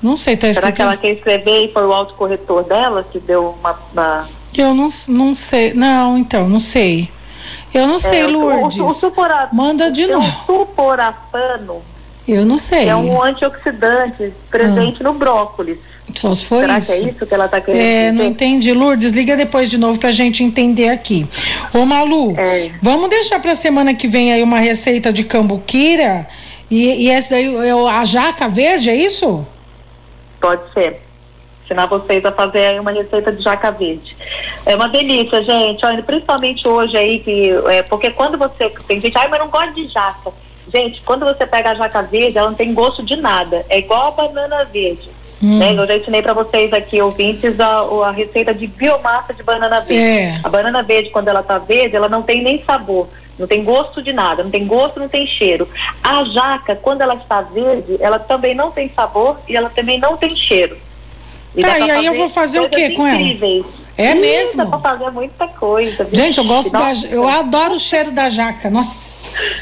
Não 0.01 0.17
sei, 0.17 0.37
tá 0.37 0.47
escrito. 0.47 0.65
Será 0.65 0.71
que 0.71 0.81
ela 0.81 0.97
quer 0.97 1.13
escrever 1.13 1.65
e 1.65 1.73
foi 1.73 1.85
o 1.85 1.91
autocorretor 1.91 2.63
dela 2.63 3.05
que 3.11 3.19
deu 3.19 3.55
uma, 3.59 3.79
uma 3.91 4.27
eu 4.61 4.73
não, 4.73 4.87
não 5.09 5.35
sei. 5.35 5.73
Não, 5.73 6.17
então, 6.17 6.47
não 6.47 6.59
sei. 6.59 7.09
Eu 7.73 7.87
não 7.87 7.99
sei, 7.99 8.21
é, 8.21 8.27
Lourdes. 8.27 8.77
O, 8.77 8.87
o, 8.87 9.55
Manda 9.55 9.91
de 9.91 10.07
novo. 10.07 10.25
O 10.25 10.45
sulforafano. 10.45 11.81
Eu 12.27 12.45
não 12.45 12.57
sei. 12.57 12.87
É 12.87 12.95
um 12.95 13.21
antioxidante 13.21 14.33
presente 14.49 14.97
ah. 15.01 15.03
no 15.03 15.13
brócolis. 15.13 15.77
Só 16.15 16.33
se 16.33 16.45
for 16.45 16.61
Será 16.61 16.77
isso. 16.77 16.91
que 16.91 16.97
é 16.97 17.09
isso 17.09 17.25
que 17.25 17.33
ela 17.33 17.45
está 17.45 17.61
querendo 17.61 17.81
É, 17.81 18.11
dizer? 18.11 18.11
não 18.13 18.25
entendi. 18.25 18.73
Lourdes, 18.73 19.11
liga 19.11 19.35
depois 19.35 19.69
de 19.69 19.77
novo 19.77 19.99
para 19.99 20.09
a 20.09 20.13
gente 20.13 20.43
entender 20.43 20.89
aqui. 20.89 21.27
Ô, 21.73 21.85
Malu, 21.85 22.33
é. 22.37 22.71
vamos 22.81 23.09
deixar 23.09 23.39
para 23.39 23.55
semana 23.55 23.93
que 23.93 24.07
vem 24.07 24.31
aí 24.31 24.41
uma 24.41 24.59
receita 24.59 25.11
de 25.11 25.23
cambuquira 25.23 26.27
e, 26.69 27.05
e 27.05 27.09
essa 27.09 27.31
daí, 27.31 27.53
é 27.53 27.71
a 27.71 28.05
jaca 28.05 28.47
verde, 28.47 28.89
é 28.89 28.95
isso? 28.95 29.45
Pode 30.39 30.61
ser. 30.73 31.01
Ensinar 31.63 31.87
vocês 31.87 32.23
a 32.23 32.31
fazer 32.31 32.65
aí 32.67 32.79
uma 32.79 32.91
receita 32.91 33.31
de 33.31 33.43
jaca 33.43 33.71
verde. 33.71 34.15
É 34.65 34.75
uma 34.75 34.89
delícia, 34.89 35.43
gente. 35.43 35.85
Olha, 35.85 36.01
principalmente 36.01 36.67
hoje 36.67 36.97
aí, 36.97 37.19
que, 37.19 37.51
é, 37.69 37.83
porque 37.83 38.09
quando 38.09 38.37
você. 38.37 38.69
Tem 38.87 38.99
gente, 38.99 39.17
ai, 39.17 39.27
mas 39.27 39.39
não 39.39 39.49
gosta 39.49 39.71
de 39.71 39.87
jaca. 39.87 40.31
Gente, 40.73 41.01
quando 41.01 41.23
você 41.25 41.45
pega 41.45 41.71
a 41.71 41.75
jaca 41.75 42.01
verde, 42.01 42.37
ela 42.37 42.49
não 42.49 42.55
tem 42.55 42.73
gosto 42.73 43.03
de 43.03 43.15
nada. 43.15 43.63
É 43.69 43.77
igual 43.77 44.07
a 44.07 44.11
banana 44.11 44.65
verde. 44.65 45.09
Hum. 45.43 45.59
Né? 45.59 45.73
Eu 45.73 45.85
já 45.85 45.97
ensinei 45.97 46.21
para 46.21 46.33
vocês 46.33 46.73
aqui, 46.73 46.99
ouvintes, 47.01 47.59
a, 47.59 47.81
a, 47.81 48.11
receita 48.11 48.53
de 48.53 48.65
biomassa 48.65 49.33
de 49.33 49.43
banana 49.43 49.81
verde. 49.81 50.03
É. 50.03 50.39
A 50.43 50.49
banana 50.49 50.81
verde, 50.81 51.11
quando 51.11 51.27
ela 51.27 51.43
tá 51.43 51.59
verde, 51.59 51.95
ela 51.95 52.09
não 52.09 52.23
tem 52.23 52.41
nem 52.41 52.63
sabor. 52.63 53.07
Não 53.37 53.45
tem 53.45 53.63
gosto 53.63 54.01
de 54.01 54.13
nada, 54.13 54.43
não 54.43 54.49
tem 54.49 54.65
gosto, 54.65 54.99
não 54.99 55.09
tem 55.09 55.27
cheiro. 55.27 55.67
A 56.01 56.23
jaca, 56.23 56.75
quando 56.75 57.01
ela 57.01 57.15
está 57.15 57.41
verde, 57.41 57.97
ela 57.99 58.17
também 58.17 58.55
não 58.55 58.71
tem 58.71 58.89
sabor 58.89 59.37
e 59.47 59.55
ela 59.55 59.69
também 59.69 59.99
não 59.99 60.15
tem 60.15 60.35
cheiro. 60.35 60.77
E 61.53 61.61
tá, 61.61 61.77
e 61.79 61.91
aí 61.91 62.05
eu 62.05 62.13
vou 62.15 62.29
fazer 62.29 62.61
o 62.61 62.69
que 62.69 62.91
com 62.91 63.05
ela? 63.05 63.19
É 63.97 64.11
Isso, 64.11 64.21
mesmo? 64.21 64.57
Dá 64.57 64.77
pra 64.77 64.91
fazer 64.91 65.11
muita 65.11 65.47
coisa. 65.47 66.03
Viu? 66.03 66.15
Gente, 66.15 66.37
eu 66.37 66.43
gosto 66.43 66.71
Nossa. 66.73 67.07
da. 67.07 67.13
Eu 67.13 67.27
adoro 67.27 67.75
o 67.75 67.79
cheiro 67.79 68.11
da 68.11 68.29
jaca. 68.29 68.69
Nossa. 68.69 69.15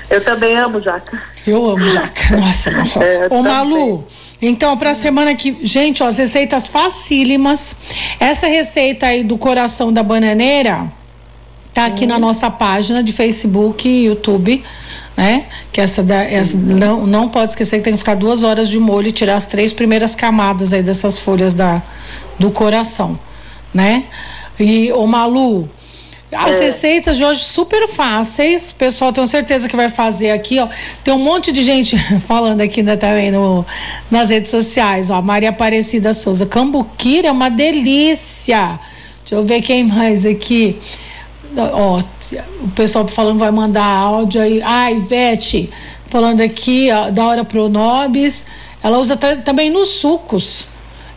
Eu 0.10 0.24
também 0.24 0.56
amo 0.58 0.82
jaca. 0.82 1.22
Eu 1.46 1.70
amo 1.70 1.88
jaca. 1.90 2.36
Nossa, 2.38 2.72
nossa. 2.72 3.04
É, 3.04 3.28
Ô, 3.30 3.42
Malu. 3.42 4.06
Então, 4.42 4.78
para 4.78 4.92
a 4.92 4.94
semana 4.94 5.36
que. 5.36 5.60
Gente, 5.62 6.04
ó, 6.04 6.08
as 6.08 6.18
receitas 6.18 6.68
facílimas. 6.68 7.76
Essa 8.20 8.48
receita 8.48 9.08
aí 9.08 9.24
do 9.24 9.38
coração 9.38 9.94
da 9.94 10.04
bananeira 10.04 10.92
tá 11.74 11.86
aqui 11.86 12.06
hum. 12.06 12.10
na 12.10 12.20
nossa 12.20 12.52
página 12.52 13.02
de 13.02 13.12
Facebook 13.12 13.88
e 13.88 14.06
YouTube 14.06 14.64
né? 15.16 15.46
Que 15.72 15.80
essa, 15.82 16.04
da, 16.04 16.24
essa 16.24 16.58
não, 16.58 17.06
não 17.06 17.30
pode 17.30 17.52
esquecer 17.52 17.78
que 17.78 17.84
tem 17.84 17.94
que 17.94 18.00
ficar 18.00 18.16
duas 18.16 18.44
horas 18.44 18.68
de 18.70 18.80
molho 18.80 19.08
e 19.08 19.12
tirar 19.12 19.36
as 19.36 19.46
três 19.46 19.72
primeiras 19.72 20.16
camadas 20.16 20.74
aí 20.74 20.82
dessas 20.82 21.20
folhas 21.20 21.54
da, 21.54 21.82
do 22.40 22.52
coração, 22.52 23.18
né? 23.74 24.06
E 24.60 24.92
o 24.92 25.06
Malu, 25.08 25.70
as 26.36 26.60
é. 26.60 26.66
receitas 26.66 27.18
de 27.18 27.26
hoje 27.26 27.44
super 27.44 27.88
fáceis. 27.88 28.72
Pessoal, 28.72 29.14
tenho 29.14 29.28
certeza 29.28 29.68
que 29.68 29.76
vai 29.76 29.90
fazer 29.90 30.32
aqui, 30.32 30.60
ó. 30.60 30.68
Tem 31.04 31.14
um 31.14 31.20
monte 31.20 31.52
de 31.52 31.64
gente 31.64 31.98
falando 32.22 32.62
aqui 32.62 32.84
né, 32.84 32.96
também 32.96 33.32
no, 33.32 33.66
nas 34.10 34.30
redes 34.30 34.52
sociais, 34.52 35.10
ó. 35.10 35.22
Maria 35.22 35.50
Aparecida 35.50 36.14
Souza. 36.14 36.46
Cambuquira 36.46 37.28
é 37.28 37.32
uma 37.32 37.50
delícia. 37.50 38.80
Deixa 39.22 39.36
eu 39.36 39.44
ver 39.44 39.62
quem 39.62 39.84
mais 39.84 40.26
aqui. 40.26 40.80
Ó, 41.56 42.02
o 42.62 42.70
pessoal 42.72 43.08
falando 43.08 43.40
vai 43.40 43.52
mandar 43.52 43.86
áudio 43.86 44.42
aí. 44.42 44.62
Ah, 44.64 44.92
Ivete, 44.92 45.70
falando 46.08 46.42
aqui, 46.42 46.90
ó, 46.92 47.10
da 47.10 47.26
hora 47.26 47.44
Pronobis. 47.44 48.46
Ela 48.82 48.98
usa 48.98 49.16
também 49.16 49.70
nos 49.70 49.90
sucos. 49.90 50.66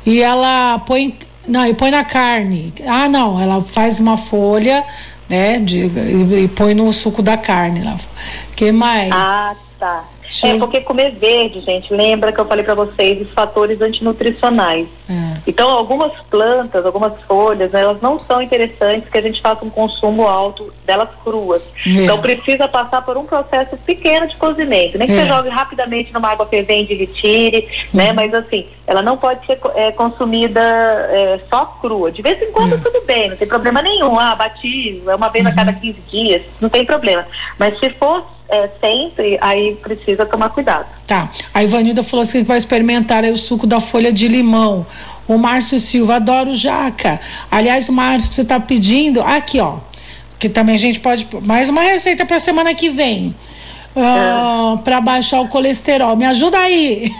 E 0.05 0.23
ela 0.23 0.79
põe. 0.81 1.16
Não, 1.47 1.67
e 1.67 1.75
põe 1.75 1.91
na 1.91 2.05
carne. 2.05 2.73
Ah, 2.87 3.09
não, 3.09 3.41
ela 3.41 3.63
faz 3.63 4.01
uma 4.01 4.17
folha, 4.17 4.85
né? 5.29 5.59
De, 5.59 5.87
e, 5.87 6.45
e 6.45 6.49
põe 6.49 6.75
no 6.75 6.93
suco 6.93 7.23
da 7.23 7.37
carne. 7.37 7.83
Lá. 7.83 7.97
que 8.57 8.73
mais? 8.73 9.11
Ah, 9.13 9.55
tá. 9.79 10.05
É 10.45 10.59
porque 10.59 10.81
comer 10.81 11.11
verde, 11.12 11.61
gente, 11.61 11.93
lembra 11.93 12.33
que 12.33 12.41
eu 12.41 12.47
falei 12.47 12.65
para 12.65 12.75
vocês 12.75 13.21
os 13.21 13.33
fatores 13.33 13.81
antinutricionais. 13.81 14.87
É. 15.09 15.37
Então, 15.47 15.71
algumas 15.71 16.12
plantas, 16.29 16.85
algumas 16.85 17.12
folhas, 17.23 17.73
elas 17.73 18.01
não 18.01 18.19
são 18.19 18.43
interessantes 18.43 19.09
que 19.09 19.17
a 19.17 19.23
gente 19.23 19.41
faça 19.41 19.65
um 19.65 19.71
consumo 19.71 20.27
alto 20.27 20.73
delas 20.85 21.09
cruas. 21.23 21.62
É. 21.87 21.91
Então, 21.91 22.21
precisa 22.21 22.67
passar 22.67 23.03
por 23.03 23.17
um 23.17 23.25
processo 23.25 23.77
pequeno 23.79 24.27
de 24.27 24.37
cozimento. 24.37 24.99
Nem 24.99 25.07
que 25.07 25.15
é. 25.15 25.23
você 25.23 25.27
jogue 25.27 25.49
rapidamente 25.49 26.12
numa 26.12 26.29
água 26.29 26.47
fervente 26.47 26.93
e 26.93 27.07
tire, 27.07 27.69
né? 27.93 28.09
Uhum. 28.09 28.15
Mas 28.15 28.35
assim, 28.35 28.67
ela 28.87 29.03
não 29.03 29.17
pode 29.17 29.45
ser 29.47 29.59
é, 29.75 29.93
consumida 29.93 30.61
é, 30.61 31.41
só 31.49 31.67
crua. 31.81 32.11
De 32.11 32.23
vez 32.23 32.41
em 32.43 32.51
quando 32.51 32.75
é. 32.75 32.79
tudo 32.79 33.03
bem, 33.07 33.31
não 33.31 33.37
tem 33.37 33.47
problema 33.47 33.81
nenhum. 33.83 34.19
Ah, 34.19 34.35
bati 34.35 35.03
é 35.07 35.15
uma 35.15 35.29
vez 35.29 35.45
uhum. 35.45 35.53
a 35.53 35.55
cada 35.55 35.73
15 35.73 36.01
dias, 36.11 36.43
não 36.61 36.69
tem 36.69 36.85
problema. 36.85 37.27
Mas 37.59 37.79
se 37.79 37.91
for 37.91 38.36
é, 38.49 38.69
sempre, 38.81 39.39
aí 39.41 39.77
precisa 39.77 40.25
tomar 40.25 40.51
cuidado. 40.51 40.87
Tá. 41.07 41.29
A 41.53 41.65
Ivanilda 41.65 42.03
falou 42.03 42.23
assim 42.23 42.43
que 42.43 42.49
vai 42.49 42.59
experimentar 42.59 43.25
o 43.25 43.37
suco 43.37 43.67
da 43.67 43.81
folha 43.81 44.13
de 44.13 44.29
limão. 44.29 44.87
O 45.27 45.37
Márcio 45.37 45.81
Silva, 45.81 46.17
adoro 46.17 46.55
jaca. 46.55 47.21
Aliás, 47.51 47.89
o 47.89 47.93
Márcio 47.93 48.43
está 48.43 48.61
pedindo, 48.61 49.21
aqui 49.23 49.61
ó, 49.61 49.79
que 50.39 50.49
também 50.49 50.77
a 50.77 50.79
gente 50.79 51.01
pode, 51.01 51.27
mais 51.43 51.69
uma 51.69 51.83
receita 51.83 52.25
para 52.25 52.39
semana 52.39 52.75
que 52.75 52.89
vem. 52.89 53.35
É. 53.97 54.83
Para 54.83 55.01
baixar 55.01 55.41
o 55.41 55.49
colesterol. 55.49 56.15
Me 56.17 56.27
ajuda 56.27 56.59
aí. 56.59 57.11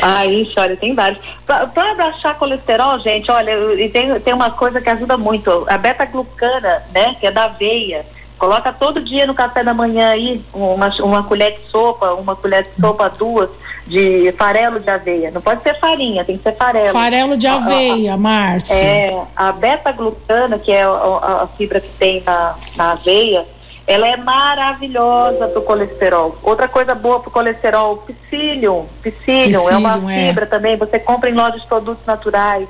Aí, 0.00 0.52
olha, 0.56 0.76
tem 0.76 0.94
vários. 0.94 1.20
Para 1.46 1.94
baixar 1.94 2.38
colesterol, 2.38 2.98
gente, 3.00 3.30
olha, 3.30 3.52
e 3.74 3.88
tem, 3.88 4.18
tem 4.20 4.34
uma 4.34 4.50
coisa 4.50 4.80
que 4.80 4.90
ajuda 4.90 5.16
muito. 5.16 5.64
A 5.68 5.78
beta-glucana, 5.78 6.82
né, 6.92 7.16
que 7.18 7.26
é 7.26 7.32
da 7.32 7.44
aveia 7.44 8.04
Coloca 8.38 8.72
todo 8.72 9.00
dia 9.00 9.26
no 9.26 9.34
café 9.34 9.62
da 9.62 9.72
manhã 9.72 10.08
aí 10.10 10.42
uma, 10.52 10.88
uma 11.00 11.22
colher 11.22 11.58
de 11.58 11.70
sopa, 11.70 12.12
uma 12.14 12.34
colher 12.34 12.64
de 12.64 12.80
sopa, 12.80 13.08
duas, 13.08 13.48
de 13.86 14.32
farelo 14.32 14.80
de 14.80 14.90
aveia. 14.90 15.30
Não 15.30 15.40
pode 15.40 15.62
ser 15.62 15.78
farinha, 15.78 16.24
tem 16.24 16.36
que 16.36 16.42
ser 16.42 16.56
farelo. 16.56 16.92
Farelo 16.92 17.36
de 17.36 17.46
aveia, 17.46 18.16
Márcia. 18.16 18.74
É, 18.74 19.22
a 19.36 19.52
beta-glutana, 19.52 20.58
que 20.58 20.72
é 20.72 20.82
a, 20.82 20.88
a, 20.88 21.42
a, 21.42 21.46
fibra 21.46 21.80
que 21.80 21.90
tem 21.90 22.22
na, 22.24 22.56
na 22.76 22.92
aveia, 22.92 23.46
ela 23.86 24.08
é 24.08 24.16
maravilhosa 24.16 25.48
para 25.48 25.58
o 25.58 25.62
colesterol. 25.62 26.36
Outra 26.42 26.66
coisa 26.66 26.94
boa 26.94 27.20
para 27.20 27.28
o 27.28 27.32
colesterol, 27.32 27.98
psyllium. 27.98 28.86
Psyllium 29.02 29.70
é 29.70 29.76
uma 29.76 30.12
é. 30.12 30.28
fibra 30.28 30.46
também, 30.46 30.76
você 30.76 30.98
compra 30.98 31.30
em 31.30 31.34
lojas 31.34 31.60
de 31.60 31.68
produtos 31.68 32.04
naturais, 32.06 32.68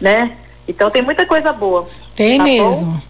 né? 0.00 0.32
Então 0.68 0.90
tem 0.90 1.02
muita 1.02 1.26
coisa 1.26 1.52
boa. 1.52 1.88
Tem 2.14 2.38
tá 2.38 2.44
mesmo. 2.44 2.92
Bom? 2.92 3.00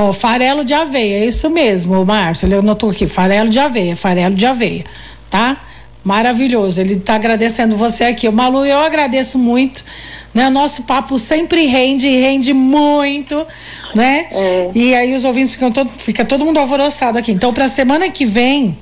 Ó, 0.00 0.14
farelo 0.14 0.64
de 0.64 0.72
aveia, 0.72 1.24
é 1.24 1.26
isso 1.26 1.50
mesmo, 1.50 2.06
Márcio. 2.06 2.46
Ele 2.46 2.54
anotou 2.54 2.88
aqui, 2.88 3.06
farelo 3.06 3.50
de 3.50 3.58
aveia, 3.58 3.94
farelo 3.94 4.34
de 4.34 4.46
aveia, 4.46 4.82
tá? 5.28 5.60
Maravilhoso. 6.02 6.80
Ele 6.80 6.94
está 6.94 7.16
agradecendo 7.16 7.76
você 7.76 8.04
aqui. 8.04 8.26
O 8.26 8.32
Malu, 8.32 8.64
eu 8.64 8.78
agradeço 8.78 9.38
muito. 9.38 9.84
Né? 10.32 10.48
Nosso 10.48 10.84
papo 10.84 11.18
sempre 11.18 11.66
rende 11.66 12.08
e 12.08 12.18
rende 12.18 12.54
muito, 12.54 13.46
né? 13.94 14.28
É. 14.32 14.70
E 14.74 14.94
aí 14.94 15.14
os 15.14 15.22
ouvintes 15.26 15.52
ficam 15.52 15.70
todo, 15.70 15.90
fica 15.98 16.24
todo 16.24 16.46
mundo 16.46 16.58
alvoroçado 16.58 17.18
aqui. 17.18 17.32
Então, 17.32 17.52
para 17.52 17.66
a 17.66 17.68
semana 17.68 18.08
que 18.08 18.24
vem, 18.24 18.78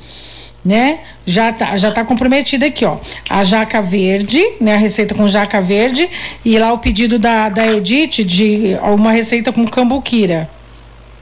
né? 0.65 1.01
Já 1.27 1.53
tá, 1.53 1.77
já 1.77 1.91
tá 1.91 2.05
comprometida 2.05 2.67
aqui, 2.67 2.85
ó. 2.85 2.99
A 3.29 3.43
jaca 3.43 3.83
verde, 3.83 4.41
né? 4.61 4.75
A 4.75 4.79
receita 4.79 5.17
com 5.17 5.27
jaca 5.27 5.61
verde 5.61 6.09
e 6.45 6.57
lá 6.61 6.73
o 6.73 6.79
pedido 6.79 7.19
da, 7.19 7.49
da 7.49 7.67
Edith 7.67 8.23
de 8.23 8.77
uma 8.95 9.11
receita 9.11 9.51
com 9.53 9.67
cambuquira. 9.67 10.49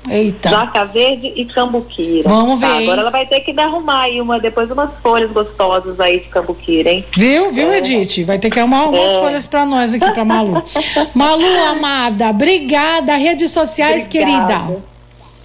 Eita. 0.08 0.50
Jaca 0.50 0.84
verde 0.84 1.32
e 1.36 1.44
cambuquira. 1.46 2.28
Vamos 2.28 2.60
ver. 2.60 2.66
Tá, 2.66 2.78
agora 2.78 3.00
ela 3.00 3.10
vai 3.10 3.26
ter 3.26 3.40
que 3.40 3.58
arrumar 3.60 4.02
aí 4.02 4.20
uma, 4.20 4.38
depois 4.38 4.70
umas 4.70 4.90
folhas 5.02 5.30
gostosas 5.30 5.98
aí 6.00 6.20
de 6.20 6.28
cambuquira, 6.28 6.90
hein? 6.90 7.04
Viu, 7.16 7.50
viu, 7.50 7.72
é. 7.72 7.78
Edith? 7.78 8.24
Vai 8.24 8.38
ter 8.38 8.50
que 8.50 8.58
arrumar 8.58 8.88
umas 8.88 9.12
é. 9.12 9.20
folhas 9.20 9.46
para 9.46 9.64
nós 9.64 9.94
aqui, 9.94 10.10
para 10.10 10.24
Malu. 10.24 10.62
Malu, 11.14 11.44
amada, 11.70 12.30
obrigada. 12.30 13.16
Redes 13.16 13.50
sociais, 13.50 14.06
obrigada. 14.06 14.66
querida. 14.66 14.96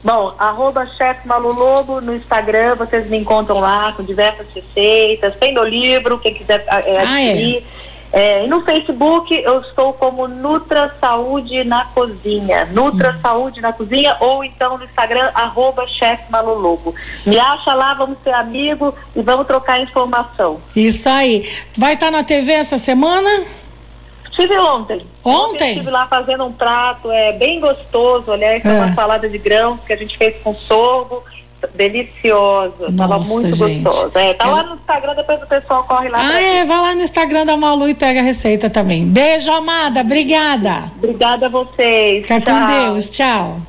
Bom, 0.04 0.34
arroba 0.40 0.88
chefe 0.98 1.28
Malu 1.28 1.54
Lobo 1.54 2.02
no 2.02 2.16
Instagram, 2.16 2.76
vocês 2.76 3.08
me 3.08 3.18
encontram 3.18 3.60
lá 3.60 3.94
com 3.94 4.04
diversas 4.04 4.48
receitas. 4.54 5.36
Tem 5.40 5.54
meu 5.54 5.64
livro, 5.64 6.18
quem 6.18 6.34
quiser 6.34 6.66
é, 6.68 6.98
adquirir. 7.02 7.64
Ah, 7.64 7.78
é. 7.78 7.81
É, 8.12 8.44
e 8.44 8.48
no 8.48 8.62
Facebook 8.64 9.34
eu 9.34 9.62
estou 9.62 9.94
como 9.94 10.28
Nutra 10.28 10.94
Saúde 11.00 11.64
na 11.64 11.86
Cozinha. 11.86 12.66
Nutra 12.66 13.12
hum. 13.12 13.22
Saúde 13.22 13.62
na 13.62 13.72
Cozinha 13.72 14.18
ou 14.20 14.44
então 14.44 14.78
no 14.78 14.84
Instagram, 14.84 15.32
arroba 15.34 15.88
chefe 15.88 16.30
Malolobo. 16.30 16.94
Me 17.26 17.40
acha 17.40 17.74
lá, 17.74 17.94
vamos 17.94 18.18
ser 18.24 18.34
amigos 18.34 18.94
e 19.16 19.22
vamos 19.22 19.48
trocar 19.48 19.82
informação. 19.82 20.60
Isso 20.76 21.08
aí. 21.08 21.50
Vai 21.78 21.94
estar 21.94 22.08
tá 22.08 22.12
na 22.12 22.24
TV 22.24 22.52
essa 22.52 22.78
semana? 22.78 23.46
Estive 24.30 24.58
ontem. 24.58 25.06
Ontem? 25.24 25.72
Estive 25.72 25.92
lá 25.92 26.08
fazendo 26.08 26.46
um 26.46 26.52
prato, 26.52 27.12
é 27.12 27.34
bem 27.34 27.60
gostoso, 27.60 28.32
aliás, 28.32 28.64
é. 28.66 28.70
uma 28.70 28.94
salada 28.94 29.30
de 29.30 29.38
grãos 29.38 29.80
que 29.86 29.94
a 29.94 29.98
gente 29.98 30.18
fez 30.18 30.36
com 30.42 30.56
sorgo 30.56 31.24
deliciosa, 31.76 32.90
Nossa, 32.90 32.98
tava 32.98 33.20
muito 33.20 33.56
gente. 33.56 33.84
gostosa. 33.84 34.20
É, 34.20 34.34
tá 34.34 34.50
lá 34.50 34.64
no 34.64 34.76
Instagram, 34.76 35.16
depois 35.16 35.44
o 35.44 35.48
pessoal 35.48 35.84
corre 35.84 36.10
lá. 36.10 36.20
Ah, 36.20 36.42
é, 36.42 36.66
vai 36.66 36.78
lá 36.78 36.96
no 36.96 37.02
Instagram 37.02 37.46
da 37.46 37.58
Malu 37.58 37.88
e 37.90 37.94
pega 37.96 38.20
a 38.20 38.24
receita 38.24 38.70
também. 38.70 39.06
Beijo, 39.06 39.52
amada, 39.52 40.02
obrigada. 40.02 40.92
Obrigada 40.98 41.46
a 41.46 41.50
vocês. 41.50 42.28
Fica 42.28 42.42
com 42.42 42.66
Deus, 42.66 43.10
tchau. 43.10 43.62